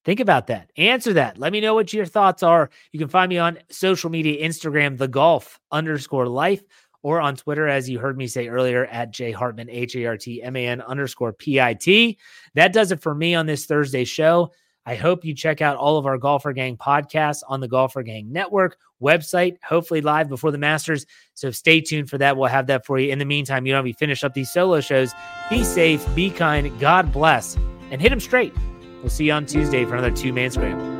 Think 0.04 0.20
about 0.20 0.46
that. 0.46 0.70
Answer 0.76 1.12
that. 1.14 1.38
Let 1.38 1.52
me 1.52 1.60
know 1.60 1.74
what 1.74 1.92
your 1.92 2.06
thoughts 2.06 2.42
are. 2.42 2.70
You 2.92 2.98
can 2.98 3.08
find 3.08 3.28
me 3.28 3.38
on 3.38 3.58
social 3.70 4.10
media, 4.10 4.46
Instagram, 4.46 4.96
the 4.96 5.08
golf 5.08 5.60
underscore 5.70 6.26
life, 6.26 6.62
or 7.02 7.20
on 7.20 7.36
Twitter, 7.36 7.66
as 7.66 7.88
you 7.88 7.98
heard 7.98 8.16
me 8.16 8.26
say 8.26 8.48
earlier, 8.48 8.86
at 8.86 9.10
J 9.10 9.32
Hartman, 9.32 9.68
H 9.70 9.96
A 9.96 10.06
R 10.06 10.16
T 10.16 10.42
M 10.42 10.56
A 10.56 10.66
N 10.66 10.80
underscore 10.80 11.32
P 11.32 11.60
I 11.60 11.74
T. 11.74 12.18
That 12.54 12.72
does 12.72 12.92
it 12.92 13.02
for 13.02 13.14
me 13.14 13.34
on 13.34 13.46
this 13.46 13.66
Thursday 13.66 14.04
show. 14.04 14.52
I 14.86 14.94
hope 14.94 15.24
you 15.24 15.34
check 15.34 15.60
out 15.60 15.76
all 15.76 15.98
of 15.98 16.06
our 16.06 16.18
Golfer 16.18 16.52
Gang 16.52 16.76
podcasts 16.76 17.42
on 17.46 17.60
the 17.60 17.68
Golfer 17.68 18.02
Gang 18.02 18.32
Network 18.32 18.78
website, 19.02 19.56
hopefully 19.62 20.00
live 20.00 20.28
before 20.28 20.50
the 20.50 20.58
Masters. 20.58 21.04
So 21.34 21.50
stay 21.50 21.80
tuned 21.80 22.08
for 22.08 22.18
that. 22.18 22.36
We'll 22.36 22.48
have 22.48 22.66
that 22.68 22.86
for 22.86 22.98
you. 22.98 23.10
In 23.10 23.18
the 23.18 23.24
meantime, 23.26 23.66
you 23.66 23.74
know, 23.74 23.82
we 23.82 23.92
finish 23.92 24.24
up 24.24 24.34
these 24.34 24.50
solo 24.50 24.80
shows. 24.80 25.12
Be 25.50 25.64
safe, 25.64 26.04
be 26.14 26.30
kind, 26.30 26.78
God 26.80 27.12
bless, 27.12 27.56
and 27.90 28.00
hit 28.00 28.08
them 28.08 28.20
straight. 28.20 28.54
We'll 29.02 29.10
see 29.10 29.24
you 29.24 29.32
on 29.32 29.46
Tuesday 29.46 29.84
for 29.84 29.94
another 29.94 30.14
two 30.14 30.32
man 30.32 30.50
scramble. 30.50 30.99